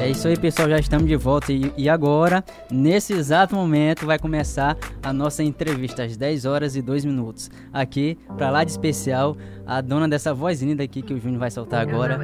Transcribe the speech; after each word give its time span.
É 0.00 0.08
isso 0.08 0.26
aí, 0.26 0.34
pessoal, 0.34 0.66
já 0.70 0.78
estamos 0.78 1.06
de 1.06 1.14
volta 1.14 1.52
e, 1.52 1.70
e, 1.76 1.86
agora, 1.86 2.42
nesse 2.70 3.12
exato 3.12 3.54
momento, 3.54 4.06
vai 4.06 4.18
começar 4.18 4.74
a 5.02 5.12
nossa 5.12 5.42
entrevista 5.42 6.04
às 6.04 6.16
10 6.16 6.46
horas 6.46 6.74
e 6.74 6.80
2 6.80 7.04
minutos. 7.04 7.50
Aqui, 7.70 8.16
para 8.38 8.48
lá 8.48 8.64
de 8.64 8.70
especial, 8.70 9.36
a 9.66 9.82
dona 9.82 10.08
dessa 10.08 10.32
voz 10.32 10.62
linda 10.62 10.82
aqui 10.82 11.02
que 11.02 11.12
o 11.12 11.20
Júnior 11.20 11.40
vai 11.40 11.50
soltar 11.50 11.82
agora. 11.86 12.18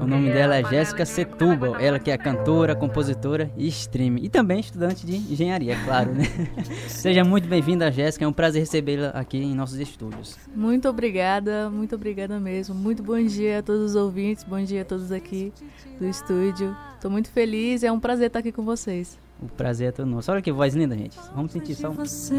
O 0.00 0.06
nome 0.06 0.32
dela 0.32 0.56
é 0.56 0.64
Jéssica 0.64 1.04
Setúbal, 1.04 1.76
ela 1.76 1.98
que 1.98 2.10
é 2.10 2.16
cantora, 2.16 2.74
compositora 2.74 3.52
e 3.58 3.68
streamer 3.68 4.24
e 4.24 4.30
também 4.30 4.60
estudante 4.60 5.04
de 5.04 5.16
engenharia, 5.16 5.74
é 5.74 5.84
claro, 5.84 6.14
né? 6.14 6.24
Seja 6.88 7.24
muito 7.24 7.46
bem-vinda, 7.46 7.92
Jéssica, 7.92 8.24
é 8.24 8.28
um 8.28 8.32
prazer 8.32 8.60
recebê-la 8.62 9.08
aqui 9.10 9.36
em 9.36 9.54
nossos 9.54 9.78
estúdios. 9.78 10.34
Muito 10.56 10.88
obrigada, 10.88 11.68
muito 11.68 11.94
obrigada 11.94 12.40
mesmo. 12.40 12.74
Muito 12.74 13.02
bom 13.02 13.22
dia 13.22 13.58
a 13.58 13.62
todos 13.62 13.90
os 13.90 13.94
ouvintes, 13.96 14.44
bom 14.44 14.64
dia 14.64 14.80
a 14.80 14.84
todos 14.86 15.12
aqui 15.12 15.52
do 16.00 16.06
estúdio. 16.06 16.74
Estou 16.98 17.12
muito 17.12 17.30
feliz, 17.30 17.84
é 17.84 17.92
um 17.92 18.00
prazer 18.00 18.26
estar 18.26 18.40
aqui 18.40 18.50
com 18.50 18.64
vocês. 18.64 19.16
O 19.40 19.46
prazer 19.46 19.90
é 19.90 19.92
todo 19.92 20.08
nosso. 20.08 20.32
Olha 20.32 20.42
que 20.42 20.50
voz 20.50 20.74
linda, 20.74 20.96
gente. 20.96 21.16
Vamos 21.32 21.52
sentir 21.52 21.76
só 21.76 21.90
um... 21.90 21.92
Você, 21.92 22.34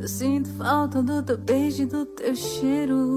eu 0.00 0.08
sinto 0.08 0.48
falta 0.54 1.00
do 1.00 1.22
teu 1.22 1.38
beijo 1.38 1.84
e 1.84 1.86
do 1.86 2.04
teu 2.04 2.34
cheiro. 2.34 3.16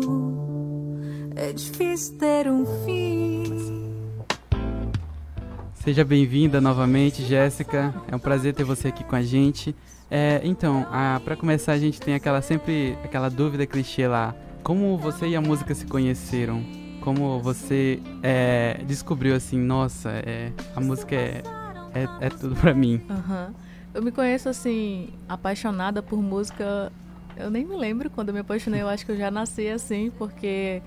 É 1.35 1.51
difícil 1.51 2.15
ter 2.19 2.47
um 2.47 2.63
fim. 2.85 3.91
Seja 5.73 6.05
bem-vinda 6.05 6.61
novamente, 6.61 7.23
Jéssica. 7.23 7.91
É 8.07 8.15
um 8.15 8.19
prazer 8.19 8.53
ter 8.53 8.63
você 8.63 8.89
aqui 8.89 9.03
com 9.03 9.15
a 9.15 9.23
gente. 9.23 9.75
É, 10.11 10.41
então, 10.43 10.85
para 11.25 11.35
começar, 11.35 11.71
a 11.71 11.79
gente 11.79 11.99
tem 11.99 12.13
aquela 12.13 12.43
sempre 12.43 12.95
aquela 13.03 13.29
dúvida 13.29 13.65
clichê 13.65 14.07
lá. 14.07 14.35
Como 14.61 14.95
você 14.99 15.29
e 15.29 15.35
a 15.35 15.41
música 15.41 15.73
se 15.73 15.87
conheceram? 15.87 16.63
Como 17.01 17.39
você 17.39 17.99
é, 18.23 18.79
descobriu 18.87 19.35
assim, 19.35 19.57
nossa, 19.57 20.09
é, 20.09 20.51
a 20.75 20.79
música 20.79 21.15
é, 21.15 21.43
é, 21.93 22.27
é 22.27 22.29
tudo 22.29 22.55
pra 22.55 22.73
mim. 22.73 23.01
Uhum. 23.09 23.53
Eu 23.93 24.01
me 24.01 24.11
conheço 24.11 24.47
assim, 24.47 25.09
apaixonada 25.27 26.01
por 26.01 26.21
música. 26.21 26.91
Eu 27.35 27.49
nem 27.49 27.65
me 27.65 27.75
lembro 27.75 28.09
quando 28.09 28.29
eu 28.29 28.33
me 28.33 28.39
apaixonei, 28.39 28.81
eu 28.81 28.87
acho 28.87 29.05
que 29.05 29.11
eu 29.11 29.17
já 29.17 29.29
nasci 29.29 29.67
assim, 29.67 30.11
porque 30.17 30.81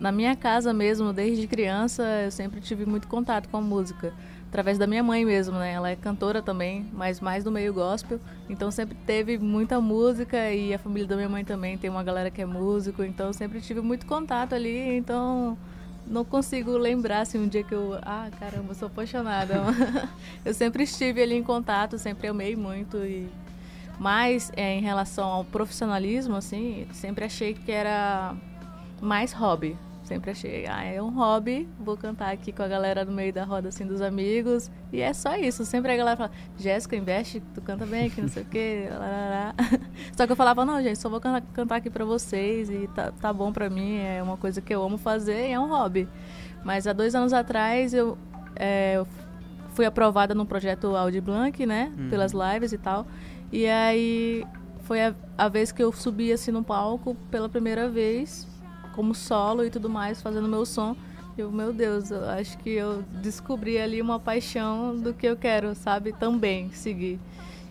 na 0.00 0.10
minha 0.10 0.34
casa 0.34 0.72
mesmo, 0.72 1.12
desde 1.12 1.46
criança, 1.46 2.02
eu 2.24 2.30
sempre 2.30 2.60
tive 2.60 2.86
muito 2.86 3.06
contato 3.06 3.48
com 3.48 3.58
a 3.58 3.60
música 3.60 4.12
através 4.50 4.76
da 4.76 4.86
minha 4.86 5.02
mãe 5.02 5.24
mesmo, 5.24 5.56
né? 5.56 5.72
Ela 5.72 5.90
é 5.90 5.96
cantora 5.96 6.42
também, 6.42 6.84
mas 6.92 7.20
mais 7.20 7.44
do 7.44 7.52
meio 7.52 7.72
gospel. 7.72 8.18
Então 8.48 8.68
sempre 8.68 8.96
teve 9.06 9.38
muita 9.38 9.80
música 9.80 10.50
e 10.52 10.74
a 10.74 10.78
família 10.78 11.06
da 11.06 11.14
minha 11.14 11.28
mãe 11.28 11.44
também 11.44 11.78
tem 11.78 11.88
uma 11.88 12.02
galera 12.02 12.32
que 12.32 12.42
é 12.42 12.44
músico, 12.44 13.04
então 13.04 13.32
sempre 13.32 13.60
tive 13.60 13.80
muito 13.80 14.06
contato 14.06 14.52
ali, 14.52 14.96
então 14.96 15.56
não 16.04 16.24
consigo 16.24 16.76
lembrar 16.76 17.20
assim 17.20 17.38
um 17.38 17.46
dia 17.46 17.62
que 17.62 17.72
eu, 17.72 17.96
ah, 18.02 18.28
caramba, 18.40 18.74
sou 18.74 18.88
apaixonada. 18.88 19.54
eu 20.44 20.52
sempre 20.52 20.82
estive 20.82 21.22
ali 21.22 21.36
em 21.36 21.44
contato, 21.44 21.96
sempre 21.96 22.26
amei 22.26 22.56
muito 22.56 22.96
e 22.98 23.28
mas 24.00 24.50
é, 24.56 24.76
em 24.76 24.80
relação 24.80 25.28
ao 25.28 25.44
profissionalismo 25.44 26.34
assim, 26.34 26.88
sempre 26.92 27.24
achei 27.24 27.54
que 27.54 27.70
era 27.70 28.34
mais 29.00 29.32
hobby, 29.32 29.76
Sempre 30.10 30.32
achei, 30.32 30.66
ah, 30.66 30.82
é 30.82 31.00
um 31.00 31.10
hobby, 31.10 31.68
vou 31.78 31.96
cantar 31.96 32.32
aqui 32.32 32.50
com 32.50 32.64
a 32.64 32.66
galera 32.66 33.04
no 33.04 33.12
meio 33.12 33.32
da 33.32 33.44
roda, 33.44 33.68
assim, 33.68 33.86
dos 33.86 34.00
amigos. 34.00 34.68
E 34.92 35.00
é 35.00 35.12
só 35.12 35.36
isso. 35.36 35.64
Sempre 35.64 35.92
a 35.92 35.96
galera 35.96 36.16
fala, 36.16 36.32
Jéssica, 36.58 36.96
investe, 36.96 37.40
tu 37.54 37.60
canta 37.60 37.86
bem 37.86 38.08
aqui, 38.08 38.20
não 38.20 38.28
sei 38.28 38.42
o 38.42 38.46
quê. 38.46 38.88
Só 40.16 40.26
que 40.26 40.32
eu 40.32 40.36
falava, 40.36 40.64
não, 40.64 40.82
gente, 40.82 40.98
só 40.98 41.08
vou 41.08 41.20
cantar, 41.20 41.42
cantar 41.52 41.76
aqui 41.76 41.88
pra 41.88 42.04
vocês 42.04 42.68
e 42.68 42.88
tá, 42.88 43.12
tá 43.12 43.32
bom 43.32 43.52
pra 43.52 43.70
mim, 43.70 43.98
é 43.98 44.20
uma 44.20 44.36
coisa 44.36 44.60
que 44.60 44.74
eu 44.74 44.82
amo 44.82 44.98
fazer 44.98 45.48
e 45.48 45.52
é 45.52 45.60
um 45.60 45.68
hobby. 45.68 46.08
Mas 46.64 46.88
há 46.88 46.92
dois 46.92 47.14
anos 47.14 47.32
atrás 47.32 47.94
eu, 47.94 48.18
é, 48.56 48.94
eu 48.96 49.06
fui 49.74 49.86
aprovada 49.86 50.34
no 50.34 50.44
projeto 50.44 50.96
Audi 50.96 51.20
Blanc, 51.20 51.64
né? 51.64 51.92
Uhum. 51.96 52.10
Pelas 52.10 52.32
lives 52.32 52.72
e 52.72 52.78
tal. 52.78 53.06
E 53.52 53.64
aí 53.68 54.44
foi 54.80 55.04
a, 55.04 55.14
a 55.38 55.48
vez 55.48 55.70
que 55.70 55.80
eu 55.80 55.92
subi 55.92 56.32
assim 56.32 56.50
no 56.50 56.64
palco 56.64 57.14
pela 57.30 57.48
primeira 57.48 57.88
vez 57.88 58.50
como 58.94 59.14
solo 59.14 59.64
e 59.64 59.70
tudo 59.70 59.88
mais, 59.88 60.20
fazendo 60.22 60.48
meu 60.48 60.64
som. 60.66 60.96
Eu, 61.36 61.50
meu 61.50 61.72
Deus, 61.72 62.10
eu 62.10 62.28
acho 62.28 62.58
que 62.58 62.70
eu 62.70 63.02
descobri 63.22 63.78
ali 63.78 64.02
uma 64.02 64.18
paixão 64.18 64.96
do 64.96 65.14
que 65.14 65.26
eu 65.26 65.36
quero, 65.36 65.74
sabe, 65.74 66.12
também 66.12 66.70
seguir. 66.72 67.18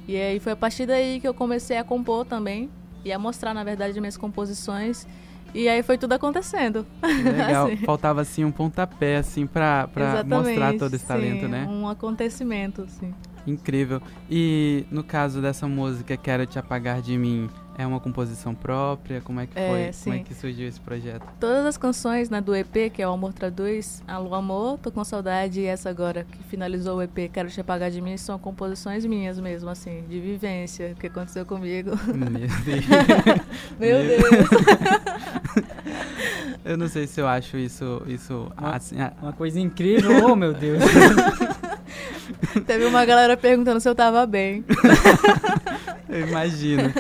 E 0.07 0.17
aí 0.17 0.39
foi 0.39 0.53
a 0.53 0.55
partir 0.55 0.85
daí 0.85 1.19
que 1.19 1.27
eu 1.27 1.33
comecei 1.33 1.77
a 1.77 1.83
compor 1.83 2.25
também 2.25 2.69
e 3.05 3.11
a 3.11 3.19
mostrar, 3.19 3.53
na 3.53 3.63
verdade, 3.63 3.99
minhas 3.99 4.17
composições. 4.17 5.05
E 5.53 5.67
aí 5.67 5.83
foi 5.83 5.97
tudo 5.97 6.13
acontecendo. 6.13 6.85
Legal. 7.03 7.67
assim. 7.67 7.77
Faltava 7.77 8.21
assim 8.21 8.43
um 8.43 8.51
pontapé 8.51 9.17
assim 9.17 9.45
para 9.45 9.87
mostrar 10.25 10.77
todo 10.77 10.93
esse 10.93 11.03
sim, 11.03 11.07
talento, 11.07 11.47
né? 11.47 11.67
Um 11.69 11.87
acontecimento, 11.87 12.85
sim. 12.87 13.13
Incrível. 13.45 14.01
E 14.29 14.85
no 14.91 15.03
caso 15.03 15.41
dessa 15.41 15.67
música 15.67 16.15
Quero 16.17 16.45
te 16.45 16.59
apagar 16.59 17.01
de 17.01 17.17
mim, 17.17 17.49
é 17.79 17.87
uma 17.87 18.01
composição 18.01 18.53
própria? 18.53 19.21
Como 19.21 19.39
é 19.39 19.47
que 19.47 19.53
foi? 19.53 19.61
É, 19.61 19.91
Como 20.03 20.15
é 20.17 20.19
que 20.19 20.33
surgiu 20.35 20.67
esse 20.67 20.81
projeto? 20.81 21.25
Todas 21.39 21.65
as 21.65 21.77
canções 21.77 22.29
né, 22.29 22.41
do 22.41 22.53
EP, 22.53 22.91
que 22.93 23.01
é 23.01 23.07
o 23.07 23.13
Amor 23.13 23.31
Traduz, 23.31 24.03
Alô 24.05 24.35
Amor, 24.35 24.77
Tô 24.79 24.91
Com 24.91 25.01
Saudade 25.05 25.61
e 25.61 25.65
essa 25.65 25.89
agora 25.89 26.25
que 26.29 26.43
finalizou 26.43 26.97
o 26.97 27.01
EP, 27.01 27.31
Quero 27.31 27.49
Te 27.49 27.61
Apagar 27.61 27.89
de 27.89 28.01
Mim, 28.01 28.17
são 28.17 28.37
composições 28.37 29.05
minhas 29.05 29.39
mesmo, 29.39 29.69
assim, 29.69 30.03
de 30.09 30.19
vivência, 30.19 30.91
o 30.91 30.99
que 30.99 31.07
aconteceu 31.07 31.45
comigo. 31.45 31.91
Meu 32.07 32.29
Deus. 32.29 32.51
meu 33.79 33.97
Deus. 34.03 34.49
eu 36.65 36.77
não 36.77 36.89
sei 36.89 37.07
se 37.07 37.21
eu 37.21 37.29
acho 37.29 37.55
isso... 37.55 38.03
isso 38.07 38.51
uma, 38.57 38.75
assim, 38.75 38.97
uma 39.21 39.31
coisa 39.31 39.57
incrível, 39.57 40.25
oh 40.25 40.35
meu 40.35 40.53
Deus. 40.53 40.83
Teve 42.67 42.85
uma 42.85 43.05
galera 43.05 43.37
perguntando 43.37 43.79
se 43.79 43.87
eu 43.87 43.95
tava 43.95 44.25
bem. 44.25 44.65
eu 46.09 46.27
imagino. 46.27 46.93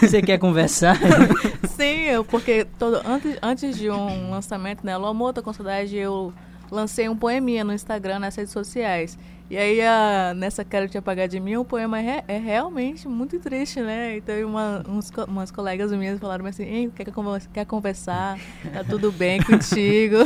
Você 0.00 0.22
quer 0.22 0.38
conversar? 0.38 0.98
Sim, 1.68 2.04
eu, 2.04 2.24
porque 2.24 2.66
todo, 2.78 3.00
antes, 3.04 3.36
antes 3.42 3.76
de 3.76 3.90
um 3.90 4.30
lançamento, 4.30 4.84
né, 4.84 4.94
Alô 4.94 5.06
Amor, 5.06 5.34
com 5.42 5.52
saudade, 5.52 5.96
eu 5.96 6.32
lancei 6.70 7.08
um 7.08 7.16
poeminha 7.16 7.64
no 7.64 7.72
Instagram, 7.72 8.18
nas 8.18 8.34
redes 8.34 8.52
sociais. 8.52 9.18
E 9.50 9.58
aí, 9.58 9.80
a, 9.82 10.32
nessa 10.34 10.64
Quero 10.64 10.88
Te 10.88 10.96
Apagar 10.96 11.28
de 11.28 11.38
Mim, 11.38 11.56
o 11.56 11.64
poema 11.64 12.00
é, 12.00 12.24
é 12.26 12.38
realmente 12.38 13.06
muito 13.06 13.38
triste, 13.38 13.80
né? 13.80 14.16
Então, 14.16 14.34
uma, 14.48 14.82
uns, 14.88 15.10
umas 15.28 15.50
colegas 15.50 15.92
minhas 15.92 16.18
falaram 16.18 16.46
assim, 16.46 16.64
Ei, 16.64 16.90
quer, 16.94 17.06
quer 17.52 17.66
conversar? 17.66 18.38
Tá 18.72 18.82
tudo 18.82 19.12
bem 19.12 19.42
contigo? 19.42 20.16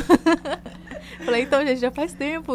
Falei, 1.25 1.43
então, 1.43 1.67
gente, 1.67 1.81
já 1.81 1.91
faz 1.91 2.13
tempo. 2.13 2.53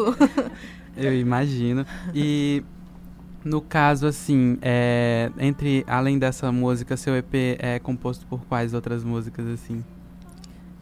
Eu 0.96 1.14
imagino. 1.14 1.85
E 2.16 2.64
no 3.43 3.61
caso, 3.61 4.07
assim, 4.07 4.57
é, 4.61 5.31
entre 5.37 5.83
além 5.87 6.17
dessa 6.17 6.51
música, 6.51 6.95
seu 6.95 7.15
EP 7.15 7.33
é 7.59 7.79
composto 7.79 8.25
por 8.25 8.41
quais 8.45 8.73
outras 8.73 9.03
músicas, 9.03 9.45
assim? 9.47 9.83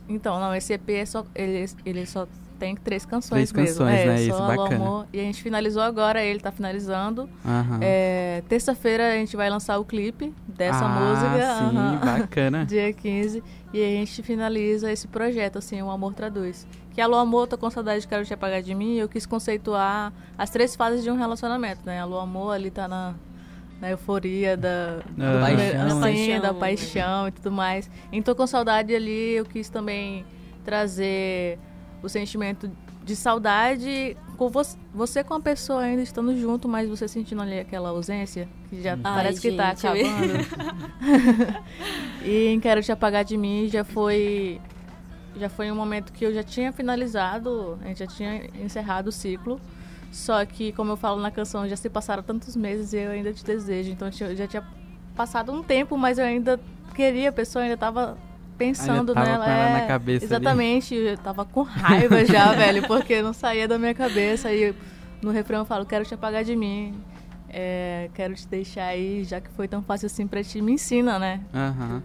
Então, 0.08 0.40
não, 0.40 0.54
esse 0.54 0.74
EP 0.74 0.90
é 0.90 1.06
só, 1.06 1.26
ele, 1.34 1.66
ele 1.86 2.06
só 2.06 2.28
tem 2.62 2.76
três 2.76 3.06
canções 3.06 3.52
três 3.52 3.54
mesmo. 3.54 3.80
canções, 3.80 4.00
é, 4.00 4.06
né? 4.06 4.22
Isso, 4.22 4.38
bacana. 4.38 4.76
Amor, 4.76 5.08
e 5.12 5.20
a 5.20 5.24
gente 5.24 5.42
finalizou 5.42 5.82
agora, 5.82 6.24
ele 6.24 6.40
tá 6.40 6.52
finalizando. 6.52 7.24
Uhum. 7.44 7.80
É, 7.82 8.44
Terça-feira 8.48 9.14
a 9.14 9.16
gente 9.16 9.36
vai 9.36 9.50
lançar 9.50 9.80
o 9.80 9.86
clipe 9.86 10.32
dessa 10.48 10.86
ah, 10.86 10.90
música. 10.90 11.58
Sim, 11.58 11.78
uhum. 11.78 12.20
bacana. 12.20 12.66
Dia 12.70 12.94
15. 12.94 13.44
E 13.74 13.82
a 13.82 13.88
gente 13.88 14.22
finaliza 14.22 14.92
esse 14.92 15.08
projeto, 15.08 15.58
assim, 15.58 15.82
O 15.82 15.90
Amor 15.90 16.14
Traduz. 16.14 16.68
Que 16.94 17.00
Alô 17.00 17.18
Amor, 17.18 17.48
tô 17.48 17.58
com 17.58 17.70
saudade, 17.70 18.06
quero 18.06 18.26
te 18.26 18.34
apagar 18.34 18.62
de 18.62 18.76
mim. 18.76 18.98
Eu 18.98 19.08
quis 19.08 19.26
conceituar 19.26 20.12
as 20.38 20.50
três 20.50 20.76
fases 20.76 21.04
de 21.04 21.10
um 21.10 21.16
relacionamento, 21.16 21.82
né? 21.86 22.02
Alô 22.02 22.20
Amor 22.20 22.54
ali 22.54 22.70
tá 22.70 22.86
na, 22.86 23.16
na 23.80 23.92
euforia 23.92 24.58
da, 24.58 25.00
ah. 25.18 25.40
paixão, 25.42 25.88
assim, 25.88 26.02
paixão, 26.02 26.42
da 26.42 26.54
paixão 26.54 27.28
e 27.30 27.32
tudo 27.32 27.52
mais. 27.52 27.90
Então, 28.12 28.36
com 28.36 28.46
saudade 28.46 28.94
ali, 28.94 29.36
eu 29.36 29.46
quis 29.46 29.70
também 29.70 30.26
trazer 30.66 31.58
o 32.04 32.10
sentimento 32.10 32.70
de 33.06 33.16
saudade 33.16 34.18
com 34.38 34.50
você, 34.50 34.78
você 34.94 35.24
com 35.24 35.36
a 35.36 35.40
pessoa 35.40 35.82
ainda 35.82 36.02
estando 36.02 36.38
junto, 36.38 36.68
mas 36.68 36.90
você 36.90 37.08
sentindo 37.08 37.42
ali 37.42 37.58
aquela 37.58 37.90
ausência, 37.90 38.50
que 38.70 38.82
já 38.82 38.94
Ai, 38.94 39.00
parece 39.02 39.42
gente, 39.42 39.52
que 39.52 39.58
tá 39.58 39.70
acabando. 39.70 40.34
e 42.26 42.48
em 42.48 42.60
Quero 42.60 42.84
Te 42.84 42.92
Apagar 42.92 43.24
de 43.24 43.38
Mim 43.38 43.70
já 43.70 43.86
foi 43.86 44.60
já 45.36 45.50
foi 45.50 45.72
um 45.72 45.76
momento 45.76 46.12
que 46.12 46.26
eu 46.26 46.34
já 46.34 46.44
tinha 46.44 46.72
finalizado, 46.72 47.78
a 47.84 47.88
gente 47.88 48.00
já 48.00 48.08
tinha 48.08 48.50
encerrado 48.60 49.08
o 49.08 49.12
ciclo. 49.12 49.60
Só 50.12 50.46
que, 50.46 50.74
como 50.74 50.92
eu 50.92 50.98
falo 50.98 51.22
na 51.22 51.32
canção, 51.32 51.68
já 51.70 51.76
se 51.78 51.90
passaram 51.90 52.22
tantos 52.22 52.56
meses 52.56 52.92
e 52.92 52.98
eu 52.98 53.12
ainda 53.12 53.32
te 53.32 53.46
desejo. 53.46 53.92
Então 53.92 54.10
eu 54.20 54.36
já 54.36 54.46
tinha 54.46 54.64
passado 55.16 55.52
um 55.54 55.64
tempo, 55.64 55.98
mas 55.98 56.18
eu 56.18 56.26
ainda 56.26 56.60
queria, 56.94 57.30
a 57.30 57.32
pessoa 57.32 57.64
ainda 57.64 57.76
estava 57.76 58.18
pensando 58.58 59.14
tava 59.14 59.26
nela. 59.26 59.50
É, 59.50 59.82
na 59.82 59.88
cabeça 59.88 60.26
exatamente, 60.26 60.94
ali. 60.94 61.08
eu 61.08 61.18
tava 61.18 61.46
com 61.46 61.62
raiva 61.62 62.24
já, 62.26 62.52
velho, 62.52 62.86
porque 62.88 63.22
não 63.22 63.34
saía 63.34 63.68
da 63.68 63.80
minha 63.80 63.94
cabeça. 63.94 64.52
E 64.52 64.76
no 65.22 65.32
refrão 65.32 65.60
eu 65.60 65.66
falo, 65.66 65.86
quero 65.86 66.06
te 66.06 66.14
apagar 66.14 66.44
de 66.44 66.56
mim. 66.56 66.94
É, 67.50 68.10
quero 68.14 68.34
te 68.34 68.48
deixar 68.48 68.86
aí, 68.86 69.24
já 69.24 69.42
que 69.42 69.50
foi 69.52 69.68
tão 69.68 69.82
fácil 69.82 70.06
assim 70.06 70.28
pra 70.28 70.44
ti, 70.44 70.62
me 70.62 70.74
ensina, 70.74 71.18
né? 71.18 71.42
Uhum. 71.54 72.02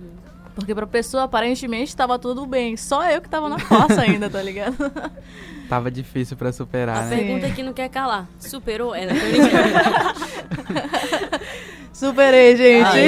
Porque 0.57 0.75
pra 0.75 0.87
pessoa, 0.87 1.25
aparentemente, 1.25 1.95
tava 1.95 2.19
tudo 2.19 2.47
bem. 2.47 2.79
Só 2.79 3.05
eu 3.11 3.21
que 3.21 3.29
tava 3.29 3.47
na 3.49 3.59
fossa 3.59 4.01
ainda, 4.01 4.29
tá 4.31 4.43
ligado? 4.43 4.75
Tava 5.69 5.91
difícil 5.91 6.37
pra 6.37 6.53
superar, 6.53 6.97
A 6.99 7.07
né? 7.07 7.17
pergunta 7.17 7.51
que 7.51 7.61
não 7.61 7.73
quer 7.73 7.89
calar. 7.89 8.29
Superou? 8.39 8.95
É, 8.95 9.05
não, 9.11 9.17
Superei, 11.93 12.57
gente. 12.57 12.99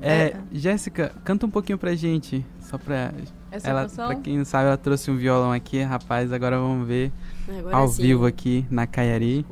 É, 0.00 0.36
Jéssica, 0.52 1.12
canta 1.24 1.46
um 1.46 1.50
pouquinho 1.50 1.76
pra 1.76 1.94
gente. 1.96 2.46
Só 2.60 2.78
pra. 2.78 3.12
Essa 3.50 3.70
ela, 3.70 3.82
canção? 3.82 4.06
pra 4.06 4.14
quem 4.16 4.38
não 4.38 4.44
sabe, 4.44 4.66
ela 4.66 4.76
trouxe 4.76 5.10
um 5.10 5.16
violão 5.16 5.50
aqui, 5.50 5.82
rapaz. 5.82 6.32
Agora 6.32 6.56
vamos 6.58 6.86
ver 6.86 7.10
Agora 7.48 7.76
ao 7.76 7.88
sim. 7.88 8.02
vivo 8.02 8.26
aqui 8.26 8.64
na 8.70 8.86
Caiari. 8.86 9.44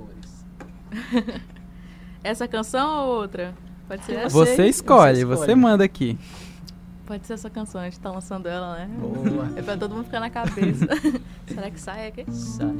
Essa 2.22 2.46
canção 2.46 3.08
ou 3.08 3.16
outra? 3.16 3.52
Pode 3.92 4.06
ser 4.06 4.12
essa? 4.14 4.30
Você, 4.30 4.56
Você 4.56 4.66
escolhe, 4.68 5.18
escolhe. 5.18 5.24
você 5.24 5.54
manda 5.54 5.84
aqui. 5.84 6.18
Pode 7.04 7.26
ser 7.26 7.34
essa 7.34 7.50
canção, 7.50 7.78
a 7.78 7.84
gente 7.84 8.00
tá 8.00 8.10
lançando 8.10 8.48
ela, 8.48 8.74
né? 8.74 8.88
Boa. 8.98 9.52
É 9.54 9.60
pra 9.60 9.76
todo 9.76 9.94
mundo 9.94 10.06
ficar 10.06 10.18
na 10.18 10.30
cabeça. 10.30 10.86
Será 11.46 11.70
que 11.70 11.78
sai 11.78 12.06
aqui? 12.06 12.24
Sai. 12.32 12.74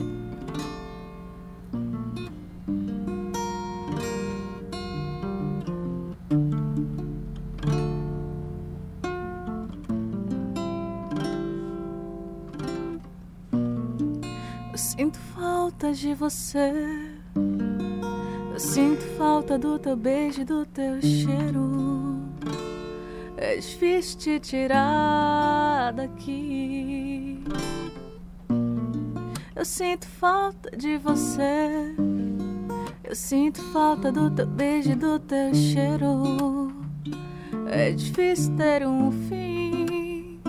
Eu 14.72 14.78
sinto 14.78 15.18
falta 15.34 15.92
de 15.92 16.14
você. 16.14 17.11
Sinto 18.62 19.02
falta 19.18 19.58
do 19.58 19.76
teu 19.76 19.96
beijo 19.96 20.44
do 20.44 20.64
teu 20.64 21.02
cheiro. 21.02 22.22
É 23.36 23.56
difícil 23.56 24.18
te 24.18 24.38
tirar 24.38 25.92
daqui. 25.92 27.42
Eu 29.54 29.64
sinto 29.64 30.06
falta 30.06 30.74
de 30.76 30.96
você. 30.96 31.92
Eu 33.02 33.16
sinto 33.16 33.60
falta 33.72 34.12
do 34.12 34.30
teu 34.30 34.46
beijo 34.46 34.94
do 34.94 35.18
teu 35.18 35.52
cheiro. 35.52 36.72
É 37.66 37.90
difícil 37.90 38.56
ter 38.56 38.86
um 38.86 39.10
fim. 39.28 40.40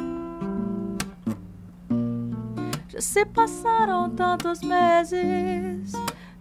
Já 2.88 3.02
se 3.02 3.26
passaram 3.26 4.08
tantos 4.12 4.62
meses, 4.62 5.94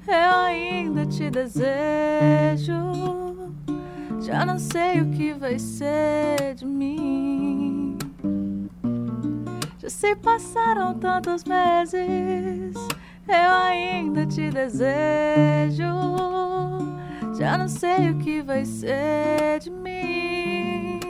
eu 0.06 0.40
ainda 0.40 1.06
te 1.06 1.30
desejo. 1.30 2.74
Já 4.20 4.46
não 4.46 4.58
sei 4.58 5.00
o 5.00 5.10
que 5.10 5.32
vai 5.32 5.58
ser 5.58 6.54
de 6.54 6.64
mim. 6.64 7.98
Já 9.78 9.90
se 9.90 10.14
passaram 10.16 10.94
tantos 10.94 11.44
meses, 11.44 12.76
eu 13.28 13.54
ainda 13.64 14.24
te 14.26 14.50
desejo. 14.50 15.82
Já 17.36 17.58
não 17.58 17.68
sei 17.68 18.10
o 18.10 18.18
que 18.18 18.42
vai 18.42 18.64
ser 18.64 19.58
de 19.60 19.70
mim. 19.70 21.00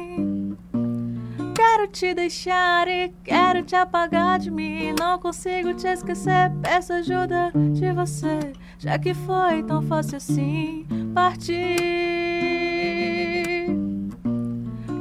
Quero 1.54 1.86
te 1.88 2.14
deixar 2.14 2.88
e 2.88 3.12
quero 3.22 3.62
te 3.62 3.76
apagar 3.76 4.38
de 4.38 4.50
mim. 4.50 4.94
Não 4.98 5.18
consigo 5.18 5.74
te 5.74 5.86
esquecer, 5.86 6.50
peço 6.62 6.92
ajuda 6.92 7.52
de 7.72 7.92
você. 7.92 8.52
Já 8.82 8.98
que 8.98 9.14
foi 9.14 9.62
tão 9.62 9.80
fácil 9.80 10.16
assim 10.16 10.84
partir. 11.14 11.54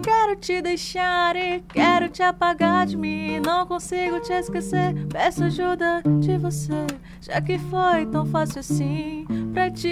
Quero 0.03 0.35
te 0.35 0.61
deixar 0.61 1.35
e 1.35 1.61
quero 1.61 2.07
te 2.07 2.21
apagar 2.21 2.85
de 2.85 2.95
mim. 2.95 3.39
Não 3.39 3.65
consigo 3.65 4.19
te 4.19 4.33
esquecer, 4.33 4.93
peço 5.11 5.45
ajuda 5.45 6.03
de 6.19 6.37
você. 6.37 6.85
Já 7.21 7.41
que 7.41 7.57
foi 7.57 8.05
tão 8.05 8.23
fácil 8.23 8.59
assim 8.59 9.25
pra 9.51 9.71
ti. 9.71 9.87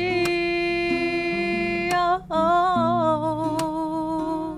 Oh, 1.96 2.22
oh, 2.30 3.58
oh. 3.60 4.58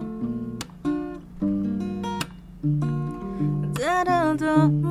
Da-dum-dum, 3.80 4.68
mm, 4.68 4.91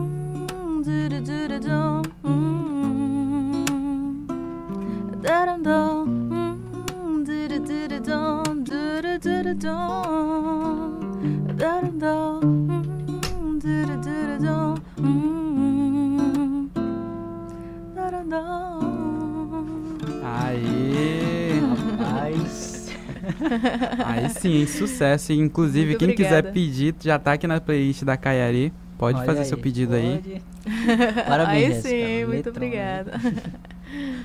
Aí 24.53 24.67
sim, 24.67 24.73
hein? 24.73 24.79
sucesso. 24.79 25.33
E, 25.33 25.39
Inclusive, 25.39 25.87
Muito 25.91 25.99
quem 25.99 26.15
quiser 26.15 26.39
obrigada. 26.39 26.53
pedir, 26.53 26.95
já 27.01 27.19
tá 27.19 27.33
aqui 27.33 27.47
na 27.47 27.61
playlist 27.61 28.03
da 28.05 28.17
Caiari. 28.17 28.73
Pode 28.99 29.17
Olha 29.19 29.27
fazer 29.27 29.45
seu 29.47 29.57
pedido 29.59 29.95
aí. 29.95 30.21
pode. 30.21 30.43
Parabéns, 31.27 31.85
Aí 31.87 32.21
sim, 32.21 32.25
muito 32.27 32.47
Letrão. 32.47 32.53
obrigada. 32.57 33.13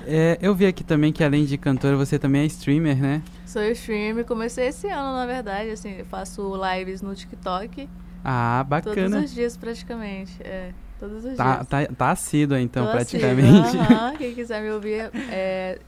É, 0.08 0.38
eu 0.40 0.54
vi 0.54 0.68
aqui 0.68 0.84
também 0.84 1.12
que 1.12 1.24
além 1.24 1.44
de 1.44 1.58
cantora, 1.58 1.98
você 1.98 2.20
também 2.20 2.44
é 2.44 2.46
streamer, 2.46 2.96
né? 3.02 3.24
Sou 3.48 3.64
streamer, 3.72 4.24
comecei 4.24 4.68
esse 4.68 4.88
ano, 4.88 5.18
na 5.18 5.26
verdade, 5.26 5.72
assim, 5.72 5.96
eu 5.98 6.06
faço 6.06 6.54
lives 6.56 7.02
no 7.02 7.16
TikTok 7.16 7.90
Ah, 8.24 8.64
todos 8.64 8.86
bacana. 8.86 9.22
os 9.24 9.34
dias 9.34 9.58
praticamente, 9.58 10.38
é, 10.44 10.70
todos 11.00 11.26
os 11.26 11.36
Tá, 11.36 11.56
dias. 11.56 11.68
tá, 11.68 11.86
tá 11.98 12.12
assíduo 12.12 12.58
então, 12.60 12.86
Tô 12.86 12.92
praticamente. 12.92 13.58
assídua, 13.78 14.14
quem 14.20 14.36
quiser 14.36 14.62
me 14.62 14.70
ouvir, 14.70 15.10
é 15.32 15.80